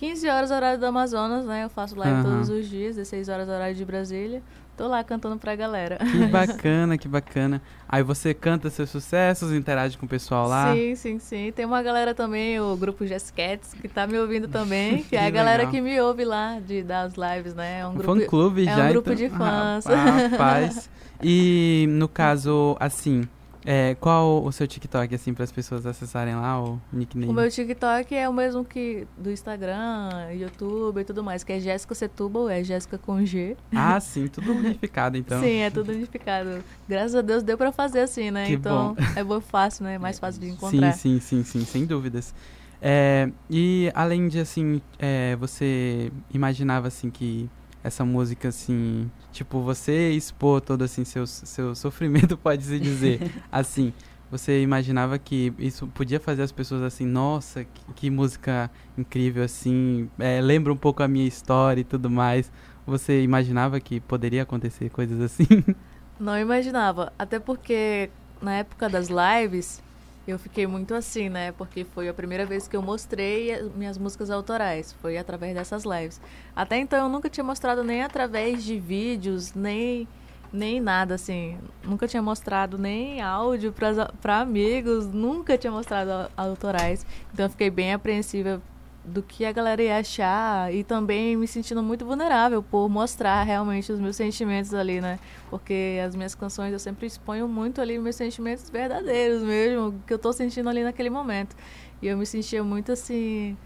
15 0.00 0.28
horas 0.30 0.50
horário 0.50 0.80
do 0.80 0.86
Amazonas, 0.86 1.44
né, 1.44 1.64
eu 1.64 1.68
faço 1.68 1.94
live 1.94 2.14
Aham. 2.20 2.22
todos 2.22 2.48
os 2.48 2.66
dias, 2.66 2.96
16 2.96 3.28
horas 3.28 3.46
horário 3.50 3.74
de 3.76 3.84
Brasília, 3.84 4.42
tô 4.74 4.88
lá 4.88 5.04
cantando 5.04 5.36
pra 5.36 5.54
galera. 5.54 5.98
Que 5.98 6.24
bacana, 6.32 6.96
que 6.96 7.06
bacana. 7.06 7.60
Aí 7.86 8.02
você 8.02 8.32
canta 8.32 8.70
seus 8.70 8.88
sucessos, 8.88 9.52
interage 9.52 9.98
com 9.98 10.06
o 10.06 10.08
pessoal 10.08 10.48
lá. 10.48 10.74
Sim, 10.74 10.94
sim, 10.94 11.18
sim. 11.18 11.52
Tem 11.54 11.66
uma 11.66 11.82
galera 11.82 12.14
também, 12.14 12.58
o 12.58 12.74
grupo 12.78 13.06
Jesscats, 13.06 13.74
que 13.74 13.88
tá 13.88 14.06
me 14.06 14.18
ouvindo 14.18 14.48
também, 14.48 15.02
que 15.04 15.16
é 15.16 15.20
a 15.20 15.26
Que 15.26 15.32
galera 15.32 15.58
legal. 15.64 15.72
que 15.74 15.80
me 15.82 16.00
ouve 16.00 16.24
lá 16.24 16.58
de, 16.66 16.82
das 16.82 17.12
lives, 17.14 17.54
né? 17.54 17.80
É 17.80 17.86
um 17.86 17.90
Um 17.90 17.94
grupo. 17.96 18.20
fã-clube 18.20 18.66
é 18.66 18.72
um 18.72 18.76
já, 18.76 18.88
grupo 18.92 19.12
então. 19.12 19.28
de 19.28 19.36
fãs. 19.36 19.84
Rapaz. 19.84 20.88
E 21.22 21.84
no 21.90 22.08
caso, 22.08 22.74
assim, 22.80 23.28
é, 23.64 23.94
qual 24.00 24.42
o 24.42 24.50
seu 24.50 24.66
TikTok, 24.66 25.14
assim, 25.14 25.34
para 25.34 25.44
as 25.44 25.52
pessoas 25.52 25.84
acessarem 25.84 26.34
lá, 26.34 26.62
o 26.62 26.80
nickname? 26.92 27.30
O 27.30 27.34
meu 27.34 27.50
TikTok 27.50 28.14
é 28.14 28.28
o 28.28 28.32
mesmo 28.32 28.64
que 28.64 29.06
do 29.18 29.30
Instagram, 29.30 30.32
YouTube 30.32 31.00
e 31.00 31.04
tudo 31.04 31.22
mais, 31.22 31.44
que 31.44 31.52
é 31.52 31.60
Jéssica 31.60 31.94
Setúbal, 31.94 32.48
é 32.48 32.64
Jéssica 32.64 32.96
com 32.96 33.24
G. 33.24 33.56
Ah, 33.74 33.98
sim, 34.00 34.28
tudo 34.28 34.52
unificado, 34.52 35.16
então. 35.16 35.40
Sim, 35.40 35.58
é 35.58 35.70
tudo 35.70 35.92
unificado. 35.92 36.64
Graças 36.88 37.14
a 37.14 37.20
Deus 37.20 37.42
deu 37.42 37.58
pra 37.58 37.70
fazer 37.70 38.00
assim, 38.00 38.30
né? 38.30 38.46
Que 38.46 38.52
então 38.54 38.94
bom. 38.94 39.02
é 39.14 39.22
bom, 39.22 39.40
fácil, 39.40 39.84
né? 39.84 39.98
Mais 39.98 40.18
fácil 40.18 40.40
de 40.40 40.46
Sim, 40.46 40.52
encontrar. 40.54 40.92
sim, 40.92 41.20
sim, 41.20 41.44
sim, 41.44 41.64
sem 41.64 41.84
dúvidas. 41.84 42.34
É, 42.80 43.30
e 43.50 43.90
além 43.94 44.26
de, 44.28 44.38
assim, 44.40 44.80
é, 44.98 45.36
você 45.36 46.10
imaginava, 46.32 46.88
assim, 46.88 47.10
que 47.10 47.48
essa 47.82 48.04
música, 48.04 48.48
assim, 48.48 49.10
tipo, 49.32 49.60
você 49.62 50.10
expor 50.10 50.60
todo, 50.60 50.82
assim, 50.82 51.04
seu, 51.04 51.26
seu 51.26 51.74
sofrimento, 51.74 52.36
pode-se 52.38 52.78
dizer, 52.78 53.20
assim, 53.50 53.92
você 54.30 54.62
imaginava 54.62 55.18
que 55.18 55.52
isso 55.58 55.86
podia 55.88 56.20
fazer 56.20 56.42
as 56.42 56.52
pessoas, 56.52 56.82
assim, 56.82 57.06
nossa, 57.06 57.64
que, 57.64 57.92
que 57.96 58.10
música 58.10 58.70
incrível, 58.96 59.42
assim, 59.42 60.08
é, 60.18 60.40
lembra 60.40 60.72
um 60.72 60.76
pouco 60.76 61.02
a 61.02 61.08
minha 61.08 61.26
história 61.26 61.80
e 61.80 61.84
tudo 61.84 62.08
mais. 62.08 62.52
Você 62.86 63.22
imaginava 63.22 63.80
que 63.80 64.00
poderia 64.00 64.42
acontecer 64.42 64.88
coisas 64.90 65.20
assim? 65.20 65.46
Não 66.18 66.38
imaginava. 66.38 67.12
Até 67.18 67.38
porque 67.38 68.10
na 68.40 68.56
época 68.56 68.88
das 68.88 69.08
lives 69.08 69.82
eu 70.26 70.38
fiquei 70.38 70.66
muito 70.66 70.94
assim, 70.94 71.28
né? 71.28 71.52
Porque 71.52 71.84
foi 71.84 72.08
a 72.08 72.14
primeira 72.14 72.44
vez 72.44 72.68
que 72.68 72.76
eu 72.76 72.82
mostrei 72.82 73.52
as 73.52 73.72
minhas 73.74 73.98
músicas 73.98 74.30
autorais. 74.30 74.92
Foi 75.00 75.16
através 75.16 75.54
dessas 75.54 75.84
lives. 75.84 76.20
Até 76.54 76.78
então 76.78 76.98
eu 76.98 77.08
nunca 77.08 77.28
tinha 77.28 77.44
mostrado 77.44 77.82
nem 77.82 78.02
através 78.02 78.62
de 78.62 78.78
vídeos, 78.78 79.54
nem, 79.54 80.06
nem 80.52 80.80
nada 80.80 81.14
assim. 81.14 81.58
Nunca 81.82 82.06
tinha 82.06 82.22
mostrado 82.22 82.78
nem 82.78 83.20
áudio 83.20 83.72
para 84.20 84.40
amigos, 84.40 85.06
nunca 85.06 85.56
tinha 85.56 85.72
mostrado 85.72 86.30
autorais. 86.36 87.04
Então 87.32 87.46
eu 87.46 87.50
fiquei 87.50 87.70
bem 87.70 87.92
apreensiva 87.92 88.60
do 89.04 89.22
que 89.22 89.44
a 89.44 89.52
galera 89.52 89.82
ia 89.82 89.98
achar 89.98 90.72
e 90.72 90.84
também 90.84 91.36
me 91.36 91.46
sentindo 91.46 91.82
muito 91.82 92.04
vulnerável 92.04 92.62
por 92.62 92.88
mostrar 92.88 93.42
realmente 93.42 93.90
os 93.90 93.98
meus 93.98 94.16
sentimentos 94.16 94.74
ali, 94.74 95.00
né? 95.00 95.18
Porque 95.48 95.98
as 96.04 96.14
minhas 96.14 96.34
canções 96.34 96.72
eu 96.72 96.78
sempre 96.78 97.06
exponho 97.06 97.48
muito 97.48 97.80
ali 97.80 97.98
meus 97.98 98.16
sentimentos 98.16 98.68
verdadeiros 98.68 99.42
mesmo, 99.42 100.00
que 100.06 100.12
eu 100.12 100.18
tô 100.18 100.32
sentindo 100.32 100.68
ali 100.68 100.84
naquele 100.84 101.10
momento. 101.10 101.56
E 102.02 102.06
eu 102.06 102.16
me 102.16 102.26
sentia 102.26 102.62
muito 102.62 102.92
assim, 102.92 103.56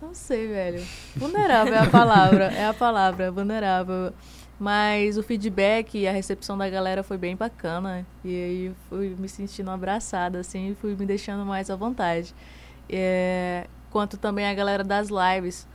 não 0.00 0.14
sei, 0.14 0.46
velho. 0.46 0.84
Vulnerável 1.16 1.74
é 1.74 1.78
a 1.78 1.90
palavra, 1.90 2.44
é 2.52 2.66
a 2.66 2.74
palavra, 2.74 3.30
vulnerável. 3.30 4.12
Mas 4.58 5.16
o 5.16 5.22
feedback 5.22 5.98
e 5.98 6.06
a 6.06 6.12
recepção 6.12 6.56
da 6.56 6.68
galera 6.68 7.02
foi 7.02 7.18
bem 7.18 7.34
bacana. 7.34 8.06
E 8.24 8.28
aí 8.28 8.72
fui 8.88 9.16
me 9.18 9.28
sentindo 9.28 9.70
abraçada, 9.70 10.38
assim, 10.38 10.76
fui 10.80 10.94
me 10.94 11.06
deixando 11.06 11.44
mais 11.44 11.68
à 11.70 11.76
vontade. 11.76 12.34
É, 12.88 13.66
quanto 13.92 14.16
também 14.16 14.46
a 14.46 14.54
galera 14.54 14.82
das 14.82 15.08
lives. 15.08 15.68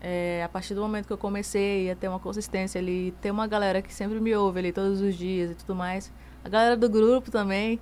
É, 0.00 0.42
a 0.44 0.48
partir 0.48 0.74
do 0.74 0.80
momento 0.80 1.06
que 1.06 1.12
eu 1.12 1.18
comecei 1.18 1.88
a 1.88 1.94
ter 1.94 2.08
uma 2.08 2.18
consistência 2.18 2.80
ali, 2.80 3.14
ter 3.20 3.30
uma 3.30 3.46
galera 3.46 3.80
que 3.80 3.94
sempre 3.94 4.18
me 4.18 4.34
ouve 4.34 4.58
ali 4.58 4.72
todos 4.72 5.00
os 5.00 5.14
dias 5.14 5.52
e 5.52 5.54
tudo 5.54 5.76
mais. 5.76 6.10
A 6.44 6.48
galera 6.48 6.76
do 6.76 6.88
grupo 6.88 7.30
também, 7.30 7.78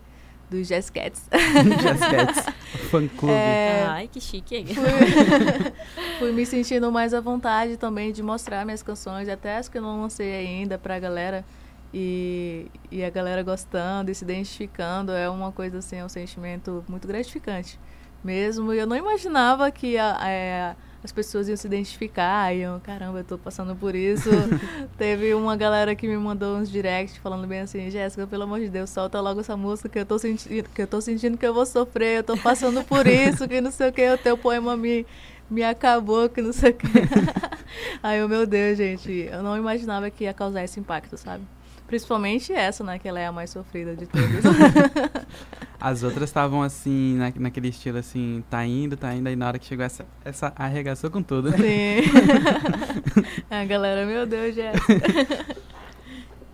dos 0.50 0.68
Jazz 0.68 0.90
Cats. 0.90 1.26
Jazz 1.80 2.00
Cats, 2.00 2.54
fã 2.90 3.08
clube. 3.08 3.32
É, 3.32 3.86
Ai, 3.88 4.08
que 4.08 4.20
chique. 4.20 4.66
fui, 4.74 4.84
fui 6.18 6.32
me 6.32 6.44
sentindo 6.44 6.92
mais 6.92 7.14
à 7.14 7.20
vontade 7.22 7.78
também 7.78 8.12
de 8.12 8.22
mostrar 8.22 8.66
minhas 8.66 8.82
canções, 8.82 9.26
até 9.26 9.56
as 9.56 9.68
que 9.70 9.78
eu 9.78 9.82
não 9.82 10.02
lancei 10.02 10.30
ainda 10.34 10.76
pra 10.76 10.98
galera. 10.98 11.42
E, 11.92 12.70
e 12.88 13.02
a 13.02 13.10
galera 13.10 13.42
gostando 13.42 14.12
e 14.12 14.14
se 14.14 14.22
identificando 14.22 15.10
é 15.10 15.28
uma 15.28 15.50
coisa 15.50 15.78
assim, 15.78 15.96
é 15.96 16.04
um 16.04 16.08
sentimento 16.08 16.84
muito 16.88 17.08
gratificante. 17.08 17.80
Mesmo, 18.22 18.72
e 18.74 18.78
eu 18.78 18.86
não 18.86 18.96
imaginava 18.96 19.70
que 19.70 19.96
a, 19.96 20.16
a- 20.20 20.76
as 21.02 21.10
pessoas 21.10 21.48
iam 21.48 21.56
se 21.56 21.66
identificar, 21.66 22.54
iam, 22.54 22.78
caramba, 22.80 23.20
eu 23.20 23.24
tô 23.24 23.38
passando 23.38 23.74
por 23.74 23.94
isso. 23.94 24.28
Teve 24.98 25.32
uma 25.32 25.56
galera 25.56 25.94
que 25.94 26.06
me 26.06 26.16
mandou 26.18 26.58
uns 26.58 26.70
direct 26.70 27.18
falando 27.20 27.46
bem 27.46 27.60
assim, 27.60 27.90
Jéssica, 27.90 28.26
pelo 28.26 28.42
amor 28.42 28.60
de 28.60 28.68
Deus, 28.68 28.90
solta 28.90 29.18
logo 29.20 29.40
essa 29.40 29.56
música 29.56 29.88
que 29.88 29.98
eu 29.98 30.04
tô 30.04 30.18
sentindo, 30.18 30.68
que 30.68 30.82
eu 30.82 30.86
tô 30.86 31.00
sentindo 31.00 31.38
que 31.38 31.46
eu 31.46 31.54
vou 31.54 31.64
sofrer, 31.64 32.18
eu 32.18 32.22
tô 32.24 32.36
passando 32.36 32.84
por 32.84 33.06
isso, 33.08 33.48
que 33.48 33.60
não 33.62 33.70
sei 33.70 33.88
o 33.88 33.92
que, 33.94 34.10
o 34.10 34.18
teu 34.18 34.36
poema 34.36 34.76
me, 34.76 35.06
me 35.50 35.62
acabou, 35.64 36.28
que 36.28 36.42
não 36.42 36.52
sei 36.52 36.72
o 36.72 36.74
que. 36.74 36.86
Aí 38.02 38.18
eu, 38.18 38.28
meu 38.28 38.46
Deus, 38.46 38.76
gente, 38.76 39.10
eu 39.32 39.42
não 39.42 39.56
imaginava 39.56 40.10
que 40.10 40.24
ia 40.24 40.34
causar 40.34 40.62
esse 40.62 40.78
impacto, 40.78 41.16
sabe? 41.16 41.42
Principalmente 41.86 42.52
essa, 42.52 42.84
né, 42.84 42.98
que 42.98 43.08
ela 43.08 43.18
é 43.18 43.26
a 43.26 43.32
mais 43.32 43.48
sofrida 43.50 43.96
de 43.96 44.04
todas. 44.06 44.44
As 45.80 46.02
outras 46.02 46.28
estavam 46.28 46.62
assim, 46.62 47.16
na, 47.16 47.32
naquele 47.36 47.68
estilo 47.68 47.98
assim, 47.98 48.44
tá 48.50 48.64
indo, 48.66 48.96
tá 48.96 49.14
indo, 49.14 49.26
aí 49.28 49.34
na 49.34 49.46
hora 49.46 49.58
que 49.58 49.64
chegou 49.64 49.84
essa, 49.84 50.04
essa 50.22 50.52
arregaçou 50.54 51.10
com 51.10 51.22
tudo. 51.22 51.50
Sim. 51.52 52.02
a 53.50 53.64
galera, 53.64 54.04
meu 54.04 54.26
Deus, 54.26 54.54
Jéssica. 54.54 55.60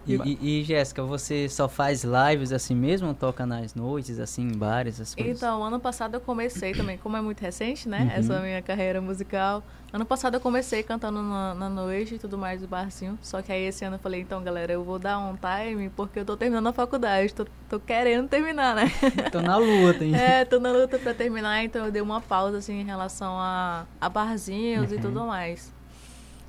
E, 0.07 0.15
e, 0.41 0.61
e, 0.61 0.65
Jéssica, 0.65 1.03
você 1.03 1.49
só 1.49 1.69
faz 1.69 2.05
lives 2.05 2.53
assim 2.53 2.75
mesmo 2.75 3.09
ou 3.09 3.15
toca 3.15 3.45
nas 3.45 3.75
noites, 3.75 4.19
assim, 4.21 4.43
em 4.43 4.57
bares, 4.57 4.95
essas 5.01 5.15
coisas? 5.15 5.37
Então, 5.37 5.65
ano 5.65 5.81
passado 5.81 6.15
eu 6.15 6.21
comecei 6.21 6.75
também, 6.75 6.97
como 6.99 7.17
é 7.17 7.21
muito 7.21 7.41
recente, 7.41 7.89
né? 7.89 8.03
Uhum. 8.03 8.11
Essa 8.11 8.41
minha 8.41 8.63
carreira 8.63 9.01
musical. 9.01 9.63
Ano 9.93 10.05
passado 10.05 10.35
eu 10.35 10.41
comecei 10.41 10.83
cantando 10.83 11.23
na, 11.23 11.55
na 11.55 11.69
noite 11.69 12.15
e 12.15 12.19
tudo 12.19 12.39
mais 12.39 12.61
do 12.61 12.69
barzinho. 12.69 13.19
Só 13.23 13.43
que 13.43 13.51
aí 13.51 13.63
esse 13.65 13.85
ano 13.85 13.97
eu 13.97 14.01
falei, 14.01 14.21
então, 14.21 14.43
galera, 14.43 14.73
eu 14.73 14.85
vou 14.85 14.99
dar 14.99 15.19
um 15.19 15.35
time 15.37 15.91
porque 15.91 16.21
eu 16.21 16.25
tô 16.25 16.37
terminando 16.37 16.69
a 16.69 16.73
faculdade. 16.73 17.35
Tô, 17.35 17.45
tô 17.69 17.81
querendo 17.81 18.29
terminar, 18.29 18.75
né? 18.77 18.85
Tô 19.33 19.41
na 19.41 19.57
luta, 19.57 20.05
hein? 20.05 20.15
É, 20.15 20.45
tô 20.45 20.61
na 20.61 20.71
luta 20.71 20.99
pra 20.99 21.13
terminar, 21.15 21.65
então 21.65 21.85
eu 21.87 21.91
dei 21.91 22.01
uma 22.03 22.21
pausa, 22.21 22.59
assim, 22.59 22.81
em 22.81 22.85
relação 22.85 23.33
a, 23.39 23.87
a 24.01 24.09
barzinhos 24.09 24.93
e 24.93 24.97
Uhum. 24.97 25.01
tudo 25.01 25.25
mais. 25.27 25.76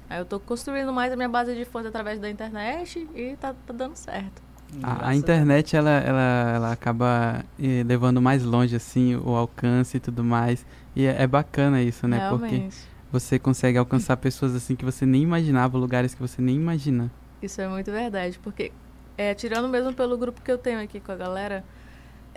Aí 0.09 0.19
eu 0.19 0.25
tô 0.25 0.39
construindo 0.39 0.91
mais 0.93 1.11
a 1.11 1.15
minha 1.15 1.29
base 1.29 1.55
de 1.55 1.65
fonte 1.65 1.87
através 1.87 2.19
da 2.19 2.29
internet 2.29 3.07
e 3.13 3.35
tá, 3.37 3.53
tá 3.53 3.73
dando 3.73 3.95
certo. 3.95 4.41
A, 4.83 5.09
a 5.09 5.15
internet, 5.15 5.75
ela, 5.75 5.89
ela, 5.89 6.51
ela 6.55 6.71
acaba 6.71 7.43
eh, 7.57 7.83
levando 7.85 8.21
mais 8.21 8.43
longe, 8.43 8.75
assim, 8.75 9.15
o 9.15 9.35
alcance 9.35 9.97
e 9.97 9.99
tudo 9.99 10.23
mais. 10.23 10.65
E 10.95 11.05
é, 11.05 11.23
é 11.23 11.27
bacana 11.27 11.81
isso, 11.81 12.07
né? 12.07 12.29
Porque 12.29 12.55
Realmente. 12.55 12.77
você 13.11 13.39
consegue 13.39 13.77
alcançar 13.77 14.17
pessoas, 14.17 14.53
assim, 14.55 14.75
que 14.75 14.83
você 14.83 15.05
nem 15.05 15.23
imaginava, 15.23 15.77
lugares 15.77 16.13
que 16.13 16.21
você 16.21 16.41
nem 16.41 16.55
imagina. 16.55 17.09
Isso 17.41 17.61
é 17.61 17.67
muito 17.67 17.91
verdade, 17.91 18.37
porque 18.39 18.73
é, 19.17 19.33
tirando 19.33 19.69
mesmo 19.69 19.93
pelo 19.93 20.17
grupo 20.17 20.41
que 20.41 20.51
eu 20.51 20.57
tenho 20.57 20.81
aqui 20.81 20.99
com 20.99 21.11
a 21.11 21.15
galera, 21.15 21.63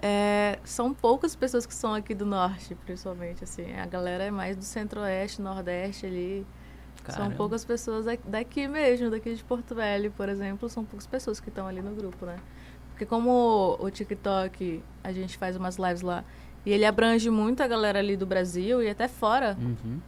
é, 0.00 0.58
são 0.64 0.94
poucas 0.94 1.34
pessoas 1.34 1.66
que 1.66 1.74
são 1.74 1.94
aqui 1.94 2.14
do 2.14 2.24
norte, 2.24 2.74
principalmente, 2.86 3.42
assim. 3.42 3.72
A 3.74 3.86
galera 3.86 4.24
é 4.24 4.30
mais 4.30 4.56
do 4.56 4.64
centro-oeste, 4.64 5.42
nordeste 5.42 6.06
ali. 6.06 6.46
São 7.06 7.16
Caramba. 7.16 7.36
poucas 7.36 7.64
pessoas 7.64 8.04
daqui- 8.04 8.22
daqui 8.28 8.68
mesmo, 8.68 9.10
daqui 9.10 9.34
de 9.34 9.42
Porto 9.44 9.74
Velho, 9.74 10.10
por 10.16 10.28
exemplo, 10.28 10.68
são 10.68 10.84
poucas 10.84 11.06
pessoas 11.06 11.40
que 11.40 11.48
estão 11.48 11.66
ali 11.66 11.80
no 11.80 11.94
grupo, 11.94 12.26
né? 12.26 12.36
Porque 12.90 13.06
como 13.06 13.76
o 13.80 13.90
TikTok, 13.90 14.82
a 15.02 15.12
gente 15.12 15.38
faz 15.38 15.56
umas 15.56 15.76
lives 15.76 16.02
lá, 16.02 16.22
e 16.66 16.72
ele 16.72 16.84
abrange 16.84 17.30
muito 17.30 17.62
a 17.62 17.66
galera 17.66 17.98
ali 17.98 18.16
do 18.16 18.26
Brasil 18.26 18.82
e 18.82 18.88
até 18.90 19.08
fora. 19.08 19.56
Uhum. 19.60 19.98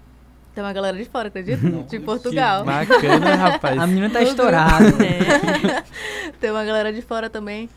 Tem 0.55 0.63
uma 0.63 0.73
galera 0.75 0.99
de 0.99 1.07
fora, 1.07 1.29
acredita? 1.29 1.67
de 1.89 1.99
Portugal. 2.01 2.61
Que 2.61 2.67
bacana, 2.67 3.35
rapaz. 3.37 3.79
A 3.81 3.87
menina 3.87 4.11
tá 4.11 4.21
estourada. 4.23 4.85
Tem 6.39 6.51
uma 6.51 6.63
galera 6.65 6.93
de 6.93 7.01
fora 7.01 7.31
também. 7.31 7.71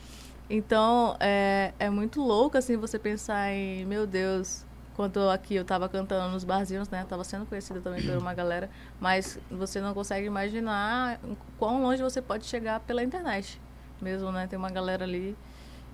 Então, 0.50 1.16
é, 1.22 1.72
é 1.80 1.90
muito 1.90 2.22
louco, 2.22 2.58
assim, 2.58 2.76
você 2.76 3.00
pensar 3.00 3.50
em, 3.54 3.86
meu 3.86 4.06
Deus, 4.06 4.65
quando 4.96 5.30
aqui 5.30 5.56
eu 5.56 5.66
tava 5.66 5.90
cantando 5.90 6.32
nos 6.32 6.44
barzinhos, 6.44 6.90
né? 6.90 7.06
Tava 7.08 7.24
sendo 7.24 7.46
conhecida 7.46 7.82
também 7.82 8.02
por 8.02 8.18
uma 8.18 8.34
galera, 8.34 8.70
mas 9.00 9.38
você 9.52 9.82
não 9.82 9.94
consegue 9.94 10.25
imaginar 10.25 11.20
quão 11.60 11.82
longe 11.82 12.02
você 12.02 12.22
pode 12.22 12.46
chegar 12.46 12.80
pela 12.80 13.04
internet. 13.04 13.60
Mesmo, 14.02 14.32
né? 14.32 14.48
Tem 14.48 14.58
uma 14.58 14.70
galera 14.70 15.04
ali. 15.04 15.36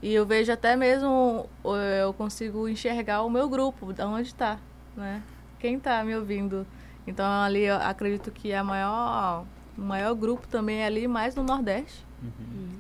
E 0.02 0.14
eu 0.14 0.26
vejo 0.26 0.52
até 0.52 0.76
mesmo, 0.76 1.48
eh, 1.66 2.02
eu 2.04 2.14
consigo 2.14 2.68
enxergar 2.68 3.22
o 3.24 3.30
meu 3.30 3.48
grupo, 3.50 3.94
de 3.94 4.02
onde 4.04 4.34
tá, 4.34 4.58
né? 4.96 5.22
Quem 5.60 5.80
tá 5.80 6.04
me 6.04 6.16
ouvindo. 6.16 6.66
Então, 7.06 7.26
ali 7.26 7.64
eu 7.66 7.76
acredito 7.76 8.32
que 8.32 8.54
a 8.54 8.64
maior, 8.64 9.46
o 9.78 9.82
maior 9.82 10.14
grupo 10.16 10.48
também 10.48 10.80
é 10.82 10.86
ali 10.86 11.08
mais 11.08 11.36
no 11.36 11.44
Nordeste. 11.44 12.06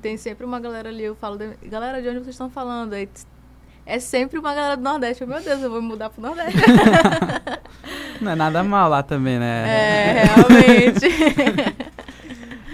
Tem 0.02 0.18
sempre 0.18 0.46
uma 0.46 0.60
galera 0.60 0.90
ali, 0.90 1.04
eu 1.04 1.16
falo, 1.16 1.38
de- 1.38 1.56
galera, 1.68 2.02
de 2.02 2.08
onde 2.10 2.20
vocês 2.20 2.30
estão 2.36 2.50
falando? 2.50 2.94
Aí, 2.94 3.08
é 3.86 4.00
sempre 4.00 4.40
uma 4.40 4.54
galera 4.54 4.78
do 4.78 4.84
Nordeste. 4.84 5.22
Eu, 5.24 5.28
Meu 5.28 5.42
Deus, 5.42 5.62
eu 5.62 5.70
vou 5.70 5.82
me 5.82 5.88
mudar 5.88 6.10
pro 6.10 6.22
Nordeste. 6.22 6.58
Não 8.22 8.32
é 8.32 8.36
nada 8.36 8.64
mal 8.64 8.90
lá 8.90 9.02
também, 9.04 9.40
né? 9.40 9.64
é, 9.68 10.24
realmente. 10.24 11.82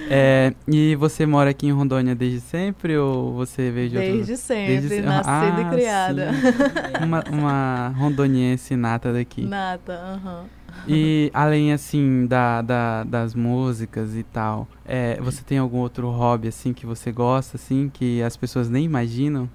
É, 0.10 0.54
e 0.66 0.96
você 0.96 1.26
mora 1.26 1.50
aqui 1.50 1.68
em 1.68 1.72
Rondônia 1.74 2.16
desde 2.16 2.40
sempre 2.40 2.98
ou 2.98 3.34
você 3.34 3.70
veio 3.70 3.90
de 3.90 3.98
outro 3.98 4.14
Desde 4.14 4.38
sempre, 4.38 4.78
Desde 4.80 5.02
nascida 5.02 5.58
Ah, 5.58 5.62
e 5.62 5.70
criada. 5.76 6.32
sim. 6.34 7.04
Uma, 7.04 7.24
uma 7.30 7.94
rondoniense 7.98 8.76
nata 8.78 9.12
daqui. 9.12 9.42
Nata, 9.46 9.92
aham. 9.94 10.46
E 10.88 11.30
além, 11.34 11.74
assim, 11.74 12.26
da, 12.26 12.62
da- 12.62 13.04
das 13.04 13.36
músicas 13.36 14.16
e 14.16 14.24
tal, 14.24 14.66
é, 14.86 15.20
você 15.20 15.44
tem 15.44 15.58
algum 15.58 15.80
outro 15.80 16.10
hobby, 16.10 16.48
assim, 16.48 16.72
que 16.72 16.86
você 16.86 17.12
gosta, 17.12 17.58
assim, 17.58 17.90
que 17.94 18.22
as 18.24 18.38
pessoas 18.38 18.70
nem 18.70 18.86
imaginam? 18.86 19.50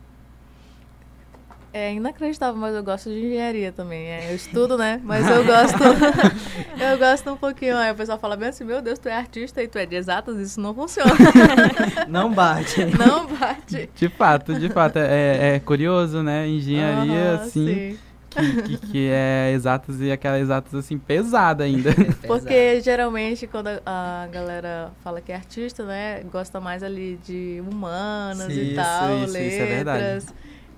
É 1.74 1.94
inacreditável, 1.94 2.60
mas 2.60 2.74
eu 2.74 2.84
gosto 2.84 3.08
de 3.08 3.16
engenharia 3.16 3.72
também. 3.72 4.06
É, 4.06 4.30
eu 4.30 4.36
estudo, 4.36 4.76
né? 4.76 5.00
Mas 5.02 5.26
eu 5.26 5.42
gosto. 5.42 5.78
eu 6.78 6.98
gosto 6.98 7.30
um 7.32 7.36
pouquinho. 7.36 7.78
Aí 7.78 7.90
o 7.90 7.94
pessoal 7.94 8.18
fala 8.18 8.36
bem 8.36 8.50
assim: 8.50 8.62
Meu 8.62 8.82
Deus, 8.82 8.98
tu 8.98 9.08
é 9.08 9.14
artista 9.14 9.62
e 9.62 9.68
tu 9.68 9.78
é 9.78 9.86
de 9.86 9.96
exatas, 9.96 10.36
isso 10.38 10.60
não 10.60 10.74
funciona. 10.74 11.10
Não 12.08 12.30
bate. 12.32 12.84
não 12.84 13.26
bate. 13.26 13.88
De 13.94 14.08
fato, 14.08 14.54
de 14.54 14.68
fato, 14.68 14.98
é, 14.98 15.54
é 15.54 15.60
curioso, 15.60 16.22
né? 16.22 16.46
Engenharia, 16.46 17.34
Aham, 17.34 17.42
assim, 17.42 17.66
sim. 17.66 17.98
que, 18.30 18.62
que, 18.62 18.86
que 18.88 19.08
é 19.10 19.52
exatas 19.54 20.00
e 20.00 20.10
aquela 20.12 20.38
exatas, 20.38 20.74
assim, 20.74 20.98
pesada 20.98 21.64
ainda. 21.64 21.90
Porque 22.26 22.80
geralmente 22.80 23.46
quando 23.46 23.68
a, 23.68 24.24
a 24.24 24.26
galera 24.26 24.90
fala 25.02 25.20
que 25.20 25.32
é 25.32 25.36
artista, 25.36 25.84
né, 25.84 26.22
gosta 26.30 26.60
mais 26.60 26.82
ali 26.82 27.18
de 27.24 27.62
humanas 27.66 28.48
Isso, 28.50 28.60
e 28.60 28.74
tal, 28.74 29.18
isso, 29.18 29.38
isso 29.38 29.62
é 29.62 29.66
verdade. 29.66 30.26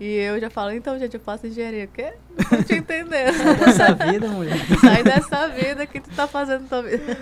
E 0.04 0.16
eu 0.18 0.38
já 0.38 0.50
falo, 0.50 0.70
então, 0.70 0.99
gente, 0.99 1.14
eu 1.14 1.20
faço 1.20 1.46
engenharia. 1.46 1.87
O 1.87 1.88
quê? 1.88 2.12
Não 2.37 2.44
tô 2.44 2.62
te 2.62 2.75
entendendo. 2.75 3.34
Essa 3.66 3.94
vida, 3.94 4.28
mulher. 4.28 4.58
Sai 4.78 5.02
dessa 5.02 5.49
vida 5.49 5.87
que 5.87 5.99
tu 5.99 6.11
tá 6.11 6.28
fazendo 6.28 6.68
tua 6.68 6.82
vida. 6.82 7.16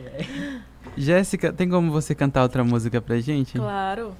Jéssica, 0.96 1.52
tem 1.52 1.68
como 1.68 1.92
você 1.92 2.14
cantar 2.14 2.42
outra 2.42 2.64
música 2.64 3.02
pra 3.02 3.20
gente? 3.20 3.58
Claro. 3.58 4.14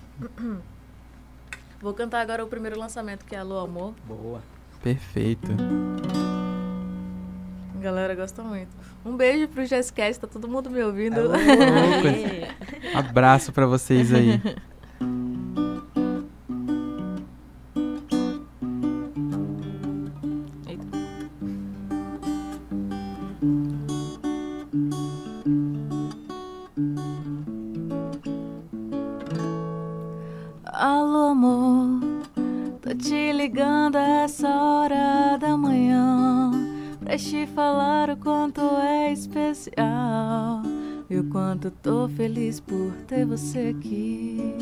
Vou 1.80 1.94
cantar 1.94 2.20
agora 2.20 2.44
o 2.44 2.49
primeiro 2.49 2.78
lançamento, 2.78 3.25
que 3.25 3.34
é 3.34 3.38
Alô 3.38 3.58
Amor. 3.58 3.94
Boa. 4.06 4.42
Perfeito. 4.82 5.50
A 7.75 7.82
galera 7.82 8.14
gosta 8.14 8.42
muito. 8.42 8.76
Um 9.06 9.16
beijo 9.16 9.49
pro 9.49 9.64
Jessicast, 9.64 10.20
tá 10.20 10.26
todo 10.26 10.46
mundo 10.46 10.68
me 10.68 10.82
ouvindo. 10.82 11.18
Alô. 11.18 11.32
Abraço 12.92 13.52
pra 13.52 13.64
vocês 13.64 14.12
aí. 14.12 14.38
Você 43.30 43.72
aqui. 43.78 44.56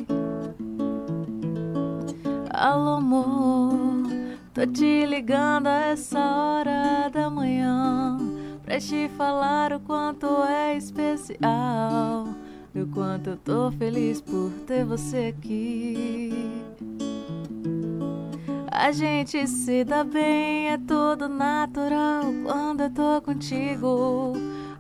Alô, 2.51 2.97
amor, 2.97 4.11
tô 4.53 4.67
te 4.67 5.07
ligando 5.07 5.69
a 5.69 5.87
essa 5.87 6.19
hora 6.19 7.09
da 7.09 7.31
manhã 7.31 8.19
pra 8.63 8.79
te 8.79 9.09
falar 9.17 9.73
o 9.73 9.81
quanto 9.81 10.27
é 10.45 10.77
especial. 10.77 12.29
E 12.75 12.83
o 12.83 12.87
quanto 12.89 13.31
eu 13.31 13.37
tô 13.39 13.71
feliz 13.73 14.21
por 14.21 14.53
ter 14.67 14.85
você 14.85 15.35
aqui. 15.35 16.31
A 18.71 18.93
gente 18.93 19.47
se 19.47 19.83
dá 19.83 20.05
bem, 20.05 20.69
é 20.69 20.77
tudo 20.77 21.27
natural 21.27 22.23
quando 22.45 22.83
eu 22.83 22.91
tô 22.91 23.23
contigo. 23.23 24.35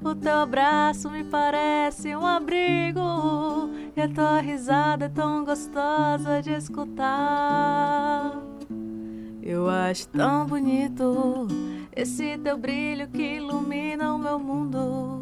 O 0.04 0.14
teu 0.14 0.36
abraço 0.36 1.08
me 1.10 1.24
parece 1.24 2.14
um 2.14 2.24
abrigo 2.24 3.77
e 3.98 4.02
a 4.02 4.08
tua 4.08 4.40
risada 4.40 5.06
é 5.06 5.08
tão 5.08 5.44
gostosa 5.44 6.40
de 6.40 6.52
escutar. 6.52 8.40
Eu 9.42 9.68
acho 9.68 10.06
tão 10.10 10.46
bonito 10.46 11.48
esse 11.96 12.38
teu 12.38 12.56
brilho 12.56 13.08
que 13.08 13.38
ilumina 13.38 14.14
o 14.14 14.18
meu 14.18 14.38
mundo. 14.38 15.18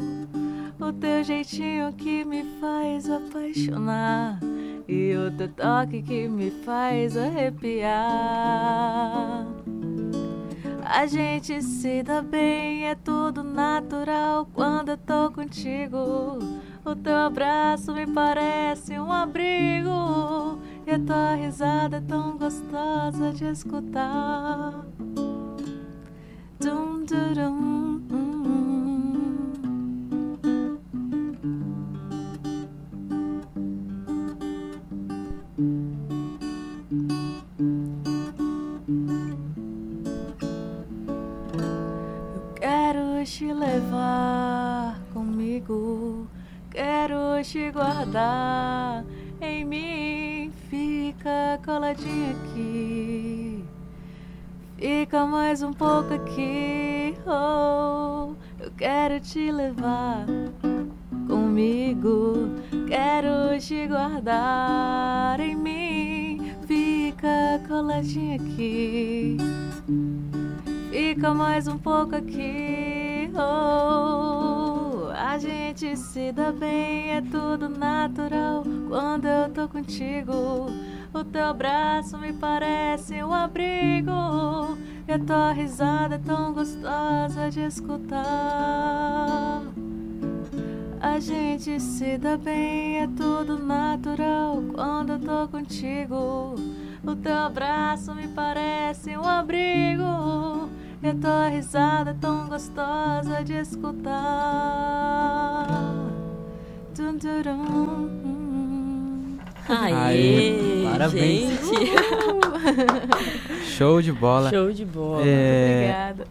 O 0.79 0.93
teu 0.93 1.23
jeitinho 1.23 1.91
que 1.93 2.23
me 2.23 2.43
faz 2.61 3.09
apaixonar 3.09 4.39
e 4.87 5.15
o 5.15 5.31
teu 5.31 5.47
toque 5.47 6.03
que 6.03 6.27
me 6.27 6.51
faz 6.63 7.17
arrepiar. 7.17 7.97
A 10.85 11.07
gente 11.07 11.63
se 11.63 12.03
dá 12.03 12.21
bem, 12.21 12.85
é 12.87 12.93
tudo 12.93 13.43
natural 13.43 14.47
quando 14.53 14.89
eu 14.89 14.97
tô 14.97 15.31
contigo. 15.31 16.37
O 16.87 16.95
teu 16.95 17.17
abraço 17.17 17.91
me 17.93 18.07
parece 18.07 18.97
um 18.97 19.11
abrigo 19.11 20.57
e 20.85 20.91
a 20.91 20.97
tua 20.97 21.35
risada 21.35 21.97
é 21.97 21.99
tão 21.99 22.37
gostosa 22.37 23.33
de 23.33 23.43
escutar. 23.43 24.85
Dum, 26.61 27.03
hum. 27.51 27.87
Eu 42.33 42.53
quero 42.55 43.25
te 43.25 43.51
levar 43.51 45.01
comigo, 45.11 46.16
quero 46.97 47.43
te 47.43 47.71
guardar 47.71 49.05
em 49.39 49.63
mim. 49.63 50.51
Fica 50.69 51.59
coladinha 51.63 52.31
aqui, 52.31 53.63
fica 54.77 55.25
mais 55.25 55.61
um 55.61 55.71
pouco 55.71 56.13
aqui. 56.13 57.13
Oh, 57.25 58.33
eu 58.59 58.71
quero 58.75 59.19
te 59.19 59.51
levar 59.51 60.25
comigo, 61.27 62.49
quero 62.87 63.59
te 63.59 63.87
guardar 63.87 65.39
em 65.39 65.55
mim. 65.55 66.51
Fica 66.65 67.61
coladinha 67.67 68.35
aqui. 68.35 69.37
Fica 70.89 71.33
mais 71.33 71.67
um 71.67 71.77
pouco 71.77 72.15
aqui. 72.15 73.29
Oh, 73.35 74.76
a 75.17 75.39
gente 75.39 75.97
se 75.97 76.31
dá 76.31 76.51
bem, 76.51 77.11
é 77.11 77.21
tudo 77.21 77.67
natural 77.67 78.63
quando 78.87 79.25
eu 79.25 79.49
tô 79.49 79.67
contigo. 79.67 80.67
O 81.11 81.23
teu 81.23 81.45
abraço 81.45 82.19
me 82.19 82.33
parece 82.33 83.23
um 83.23 83.33
abrigo 83.33 84.77
e 85.07 85.11
a 85.11 85.17
tua 85.17 85.51
risada 85.53 86.15
é 86.15 86.19
tão 86.19 86.53
gostosa 86.53 87.49
de 87.49 87.61
escutar. 87.61 89.63
A 91.01 91.19
gente 91.19 91.79
se 91.79 92.17
dá 92.19 92.37
bem, 92.37 92.99
é 92.99 93.07
tudo 93.07 93.57
natural 93.57 94.61
quando 94.71 95.13
eu 95.13 95.19
tô 95.19 95.47
contigo. 95.47 96.53
O 97.03 97.15
teu 97.15 97.35
abraço 97.35 98.13
me 98.13 98.27
parece 98.27 99.17
um 99.17 99.23
abrigo 99.23 100.66
e 101.03 101.07
a 101.09 101.13
tua 101.15 101.49
risada 101.49 102.11
é 102.11 102.15
tão 102.19 102.47
gostosa 102.47 103.43
de 103.43 103.53
escutar. 103.53 104.13
Tum, 106.95 107.17
turum. 107.17 108.07
Aê, 109.69 109.93
Aê, 109.93 110.83
parabéns. 110.89 111.49
gente. 111.49 111.91
Show 113.77 114.01
de 114.01 114.11
bola. 114.13 114.49
Show 114.49 114.71
de 114.71 114.85
bola. 114.85 115.21
É, 115.25 116.09
Obrigada. 116.13 116.27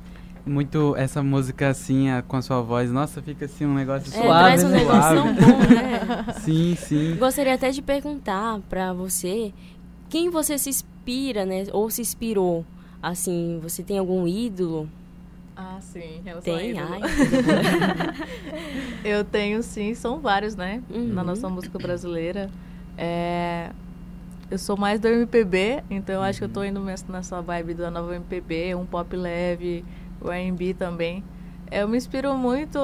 muito 0.46 0.94
essa 0.96 1.22
música 1.22 1.68
assim, 1.68 2.08
a- 2.10 2.22
com 2.22 2.36
a 2.36 2.42
sua 2.42 2.60
voz. 2.62 2.90
Nossa, 2.90 3.20
fica 3.22 3.44
assim 3.44 3.66
um 3.66 3.74
negócio 3.74 4.08
É, 4.08 4.12
suave, 4.22 4.44
traz 4.44 4.64
um 4.64 4.68
né? 4.68 4.78
negócio 4.78 5.14
tão 5.16 5.34
bom, 5.34 5.58
né? 5.58 6.24
Sim, 6.40 6.74
sim. 6.76 7.16
Gostaria 7.16 7.54
até 7.54 7.70
de 7.70 7.82
perguntar 7.82 8.58
pra 8.70 8.92
você 8.92 9.52
quem 10.08 10.30
você 10.30 10.56
se 10.58 10.70
inspira, 10.70 11.44
né? 11.44 11.64
Ou 11.72 11.90
se 11.90 12.00
inspirou. 12.00 12.64
Assim, 13.08 13.60
você 13.62 13.84
tem 13.84 13.98
algum 13.98 14.26
ídolo? 14.26 14.88
Ah, 15.54 15.78
sim, 15.80 16.20
Tem, 16.42 16.76
ai. 16.76 17.00
Eu 19.04 19.22
tenho 19.24 19.62
sim, 19.62 19.94
são 19.94 20.20
vários, 20.20 20.56
né? 20.56 20.82
Uhum. 20.90 21.12
Na 21.14 21.22
nossa 21.22 21.48
música 21.48 21.78
brasileira. 21.78 22.50
É, 22.98 23.70
Eu 24.50 24.58
sou 24.58 24.76
mais 24.76 24.98
do 24.98 25.06
MPB, 25.06 25.84
então 25.88 26.16
eu 26.16 26.22
acho 26.22 26.40
que 26.40 26.44
eu 26.46 26.48
tô 26.48 26.64
indo 26.64 26.80
mes- 26.80 27.04
nessa 27.08 27.40
vibe 27.40 27.74
da 27.74 27.92
nova 27.92 28.12
MPB, 28.16 28.74
um 28.74 28.84
pop 28.84 29.14
leve, 29.16 29.84
o 30.20 30.28
R&B 30.28 30.74
também. 30.74 31.22
É, 31.70 31.82
Eu 31.84 31.88
me 31.88 31.96
inspiro 31.96 32.36
muito, 32.36 32.76